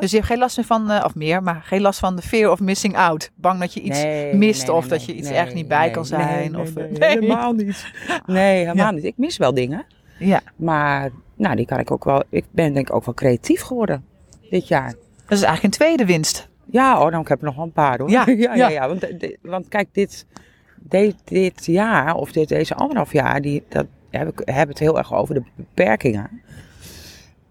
Dus 0.00 0.10
je 0.10 0.16
hebt 0.16 0.28
geen 0.28 0.38
last 0.38 0.56
meer 0.56 0.66
van, 0.66 1.04
of 1.04 1.14
meer, 1.14 1.42
maar 1.42 1.60
geen 1.64 1.80
last 1.80 1.98
van 1.98 2.16
de 2.16 2.22
fear 2.22 2.50
of 2.50 2.60
missing 2.60 2.96
out. 2.96 3.30
Bang 3.34 3.60
dat 3.60 3.74
je 3.74 3.80
iets 3.80 4.02
Nee, 4.02 4.34
mist 4.34 4.66
nee, 4.66 4.76
of 4.76 4.80
nee, 4.80 4.90
dat 4.90 5.04
je 5.04 5.14
iets 5.14 5.30
ergens 5.30 5.54
niet 5.54 5.68
bij 5.68 5.90
kan 5.90 6.06
zijn. 6.06 6.52
nee, 6.52 6.60
of, 6.60 6.70
helemaal 6.98 7.52
niet. 7.52 7.92
Nee, 8.26 8.56
helemaal 8.58 8.86
Ja. 8.86 8.90
niet. 8.90 9.04
Ik 9.04 9.14
mis 9.16 9.36
wel 9.36 9.54
dingen. 9.54 9.84
Ja, 10.18 10.40
Maar 10.56 11.10
nou, 11.34 11.56
die 11.56 11.66
kan 11.66 11.78
ik 11.78 11.90
ook 11.90 12.04
wel. 12.04 12.22
Ik 12.28 12.44
ben 12.50 12.72
denk 12.74 12.88
ik 12.88 12.94
ook 12.94 13.04
wel 13.04 13.14
creatief 13.14 13.60
geworden 13.62 14.04
dit 14.50 14.68
jaar. 14.68 14.94
dat 15.26 15.38
is 15.38 15.42
eigenlijk 15.42 15.62
een 15.62 15.70
tweede 15.70 16.04
winst. 16.04 16.48
Ja, 16.70 17.04
oh, 17.04 17.10
dan 17.10 17.24
heb 17.28 17.38
ik 17.38 17.44
nog 17.44 17.56
wel 17.56 17.64
een 17.64 17.72
paar 17.72 17.98
hoor. 17.98 18.10
Ja, 18.10 18.24
ja, 18.54 18.68
ja. 18.68 18.88
Want, 18.88 19.06
want 19.42 19.68
kijk, 19.68 19.88
dit, 19.92 20.26
dit, 20.76 21.14
dit 21.24 21.66
jaar 21.66 22.14
of 22.14 22.32
dit, 22.32 22.48
deze 22.48 22.74
anderhalf 22.74 23.12
jaar, 23.12 23.40
die, 23.40 23.64
dat 23.68 23.86
heb 24.10 24.28
ik 24.28 24.42
heb 24.54 24.68
het 24.68 24.78
heel 24.78 24.98
erg 24.98 25.14
over 25.14 25.34
de 25.34 25.42
beperkingen. 25.54 26.42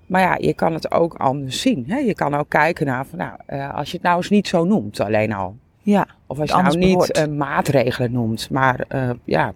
Maar 0.05 0.21
ja, 0.21 0.37
je 0.39 0.53
kan 0.53 0.73
het 0.73 0.91
ook 0.91 1.13
anders 1.13 1.61
zien. 1.61 1.83
Hè? 1.87 1.97
Je 1.97 2.13
kan 2.13 2.33
ook 2.33 2.49
kijken 2.49 2.85
naar, 2.85 3.05
van, 3.05 3.17
nou, 3.17 3.31
eh, 3.45 3.73
als 3.73 3.91
je 3.91 3.97
het 3.97 4.05
nou 4.05 4.17
eens 4.17 4.29
niet 4.29 4.47
zo 4.47 4.63
noemt, 4.63 4.99
alleen 4.99 5.33
al. 5.33 5.55
Ja, 5.81 6.07
Of 6.27 6.39
als 6.39 6.49
je 6.49 6.55
nou 6.55 6.77
niet 6.77 7.11
eh, 7.11 7.27
maatregelen 7.27 8.11
noemt, 8.11 8.49
maar 8.49 8.85
eh, 8.87 9.09
ja, 9.23 9.53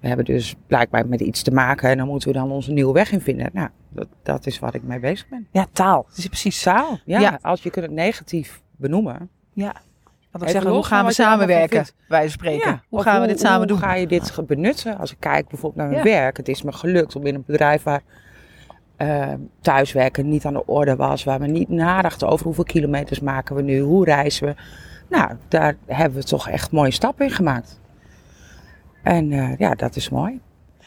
we 0.00 0.08
hebben 0.08 0.24
dus 0.24 0.54
blijkbaar 0.66 1.06
met 1.06 1.20
iets 1.20 1.42
te 1.42 1.50
maken 1.50 1.90
en 1.90 1.96
dan 1.96 2.06
moeten 2.06 2.28
we 2.28 2.34
dan 2.34 2.50
onze 2.50 2.72
nieuwe 2.72 2.92
weg 2.92 3.12
in 3.12 3.20
vinden. 3.20 3.50
Nou, 3.52 3.68
dat, 3.96 4.08
dat 4.22 4.46
is 4.46 4.58
wat 4.58 4.74
ik 4.74 4.82
mee 4.82 5.00
bezig 5.00 5.28
ben. 5.28 5.46
ja 5.50 5.66
taal. 5.72 6.04
Het 6.08 6.18
is 6.18 6.26
precies 6.26 6.62
Taal, 6.62 6.98
ja, 7.04 7.20
Ja. 7.20 7.38
als 7.42 7.62
je 7.62 7.70
kunt 7.70 7.84
het 7.84 7.94
negatief 7.94 8.62
benoemen. 8.76 9.28
Ja. 9.52 9.74
Zeggen, 10.44 10.70
hoe 10.70 10.84
gaan 10.84 11.04
we 11.06 11.12
samenwerken? 11.12 11.86
Wij 12.08 12.28
spreken. 12.28 12.70
Ja, 12.70 12.82
Hoe 12.88 12.98
of 12.98 13.04
gaan 13.04 13.20
we 13.20 13.26
dit 13.26 13.40
samen 13.40 13.58
hoe 13.58 13.66
doen? 13.66 13.78
ga 13.78 13.94
je 13.94 14.06
dit 14.06 14.46
benutten? 14.46 14.98
Als 14.98 15.12
ik 15.12 15.16
kijk 15.20 15.48
bijvoorbeeld 15.48 15.76
naar 15.82 15.86
mijn 16.02 16.08
Ja. 16.08 16.20
werk. 16.20 16.36
Het 16.36 16.48
is 16.48 16.62
me 16.62 16.72
gelukt 16.72 17.16
om 17.16 17.26
in 17.26 17.34
een 17.34 17.44
bedrijf 17.46 17.82
waar 17.82 18.02
eh, 18.96 19.32
thuiswerken 19.60 20.28
niet 20.28 20.44
aan 20.44 20.52
de 20.52 20.66
orde 20.66 20.96
was. 20.96 21.24
Waar 21.24 21.40
we 21.40 21.46
niet 21.46 21.68
nadachten 21.68 22.28
over 22.28 22.46
hoeveel 22.46 22.64
kilometers 22.64 23.20
maken 23.20 23.56
we 23.56 23.62
nu, 23.62 23.80
hoe 23.80 24.04
reizen 24.04 24.46
we. 24.46 24.54
Nou, 25.08 25.30
daar 25.48 25.76
hebben 25.86 26.18
we 26.20 26.24
toch 26.24 26.48
echt 26.48 26.70
mooie 26.70 26.90
stappen 26.90 27.26
in 27.26 27.32
gemaakt. 27.32 27.80
En 29.02 29.32
eh, 29.32 29.56
ja, 29.56 29.74
dat 29.74 29.96
is 29.96 30.08
mooi. 30.08 30.40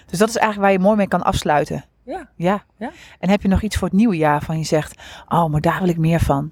Dus 0.06 0.20
dat 0.20 0.30
is 0.30 0.36
eigenlijk 0.38 0.66
waar 0.72 0.80
je 0.80 0.86
mooi 0.86 0.98
mee 0.98 1.08
kan 1.08 1.22
afsluiten. 1.24 1.84
Ja. 2.10 2.30
Ja. 2.36 2.64
Ja. 2.78 2.92
En 3.20 3.30
heb 3.30 3.42
je 3.42 3.48
nog 3.48 3.62
iets 3.62 3.78
voor 3.78 3.88
het 3.88 3.98
nieuwe 3.98 4.18
jaar 4.18 4.42
van 4.42 4.58
je 4.58 4.64
zegt, 4.64 5.02
oh, 5.28 5.46
maar 5.46 5.62
daar 5.62 5.80
wil 5.80 5.90
ik 5.90 5.98
meer 5.98 6.20
van. 6.20 6.52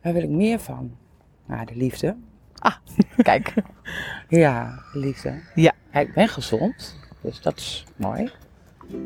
Daar 0.00 0.12
wil 0.12 0.22
ik 0.22 0.28
meer 0.28 0.58
van. 0.58 0.96
Ja, 1.48 1.64
de 1.64 1.76
liefde. 1.76 2.16
Ah, 2.54 2.74
kijk. 3.22 3.54
ja, 4.28 4.82
de 4.92 4.98
liefde. 4.98 5.42
Ja. 5.54 5.72
Ik 5.92 6.14
ben 6.14 6.28
gezond, 6.28 6.98
dus 7.20 7.40
dat 7.40 7.56
is 7.58 7.84
mooi. 7.96 8.30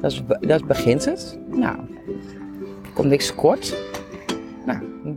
Dat, 0.01 0.13
is, 0.13 0.23
dat 0.41 0.67
begint 0.67 1.05
het. 1.05 1.39
Nou, 1.49 1.79
komt 2.95 3.09
niks 3.09 3.27
tekort. 3.27 3.77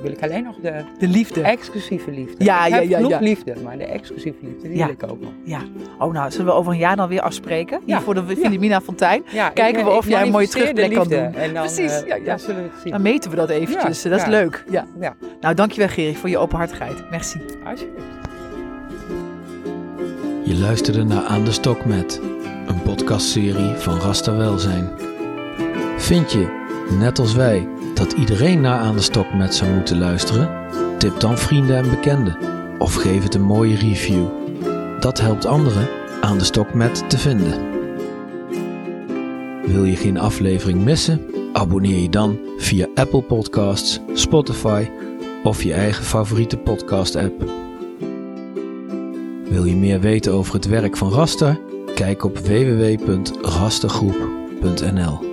Wil 0.01 0.11
ik 0.11 0.23
alleen 0.23 0.43
nog 0.43 0.55
de, 0.61 0.73
de 0.99 1.07
liefde. 1.07 1.41
exclusieve 1.41 2.11
liefde. 2.11 2.43
Ja, 2.43 2.65
ik 2.65 2.71
ja, 2.71 2.79
heb 2.79 2.89
ja, 2.89 2.95
genoeg 2.95 3.11
ja. 3.11 3.19
liefde, 3.19 3.53
maar 3.63 3.77
de 3.77 3.83
exclusieve 3.85 4.37
liefde, 4.41 4.67
die 4.67 4.77
Ja. 4.77 4.85
wil 4.85 4.93
ik 4.93 5.03
ook 5.11 5.21
nog. 5.21 5.31
Ja. 5.43 5.59
Oh, 5.99 6.13
nou, 6.13 6.31
zullen 6.31 6.45
we 6.45 6.51
over 6.51 6.71
een 6.71 6.77
jaar 6.77 6.95
dan 6.95 7.07
weer 7.07 7.21
afspreken? 7.21 7.79
Hier 7.85 7.95
Ja. 7.95 8.01
voor 8.01 8.13
de 8.13 8.23
Filomena 8.37 8.81
Fontein. 8.81 9.23
Ja, 9.31 9.49
Kijken 9.49 9.79
ik- 9.79 9.85
we 9.85 9.91
ik 9.91 9.97
of 9.97 10.07
jij 10.07 10.21
een 10.21 10.31
mooie 10.31 10.47
terugplek 10.47 10.93
kan 10.93 11.07
doen. 11.07 11.33
En 11.35 11.53
dan, 11.53 11.63
Precies, 11.65 12.01
eh, 12.01 12.07
ja, 12.07 12.15
ja. 12.15 12.23
dan 12.23 12.39
zullen 12.39 12.63
we 12.63 12.69
het 12.73 12.81
zien. 12.81 12.91
Dan 12.91 13.01
meten 13.01 13.29
we 13.29 13.35
dat 13.35 13.49
eventjes. 13.49 14.03
Ja, 14.03 14.09
dat 14.09 14.19
is 14.19 14.25
ja. 14.25 14.31
leuk. 14.31 14.63
Ja. 14.69 14.85
Ja. 14.99 15.15
Nou, 15.41 15.55
dankjewel 15.55 15.87
Gerry 15.89 16.15
voor 16.15 16.29
je 16.29 16.37
openhartigheid. 16.37 17.09
Merci. 17.09 17.39
Alsjeblieft. 17.65 18.05
Je 20.43 20.55
luisterde 20.57 21.03
naar 21.03 21.23
Aan 21.23 21.43
de 21.43 21.51
Stok 21.51 21.85
met, 21.85 22.21
een 22.67 22.81
podcastserie 22.81 23.73
van 23.75 23.99
Rasta 23.99 24.35
Welzijn. 24.35 24.89
Vind 25.97 26.31
je, 26.31 26.61
net 26.99 27.19
als 27.19 27.33
wij, 27.33 27.67
dat 27.93 28.11
iedereen 28.11 28.61
naar 28.61 28.79
Aan 28.79 28.95
de 28.95 29.01
Stok 29.01 29.33
met 29.33 29.55
zou 29.55 29.71
moeten 29.71 29.97
luisteren? 29.97 30.49
Tip 30.97 31.19
dan 31.19 31.37
vrienden 31.37 31.77
en 31.77 31.89
bekenden 31.89 32.37
of 32.77 32.95
geef 32.95 33.23
het 33.23 33.35
een 33.35 33.41
mooie 33.41 33.75
review. 33.75 34.25
Dat 34.99 35.19
helpt 35.19 35.45
anderen 35.45 35.87
Aan 36.21 36.37
de 36.37 36.43
Stok 36.43 36.73
met 36.73 37.09
te 37.09 37.17
vinden. 37.17 37.71
Wil 39.65 39.83
je 39.83 39.95
geen 39.95 40.17
aflevering 40.17 40.83
missen? 40.83 41.21
Abonneer 41.53 42.01
je 42.01 42.09
dan 42.09 42.39
via 42.57 42.87
Apple 42.95 43.21
Podcasts, 43.21 43.99
Spotify 44.13 44.89
of 45.43 45.63
je 45.63 45.73
eigen 45.73 46.03
favoriete 46.03 46.57
podcast-app. 46.57 47.43
Wil 49.49 49.65
je 49.65 49.75
meer 49.75 49.99
weten 49.99 50.33
over 50.33 50.53
het 50.53 50.67
werk 50.67 50.97
van 50.97 51.11
Rasta? 51.11 51.57
Kijk 51.95 52.23
op 52.23 52.37
www.rastagroep.nl. 52.37 55.32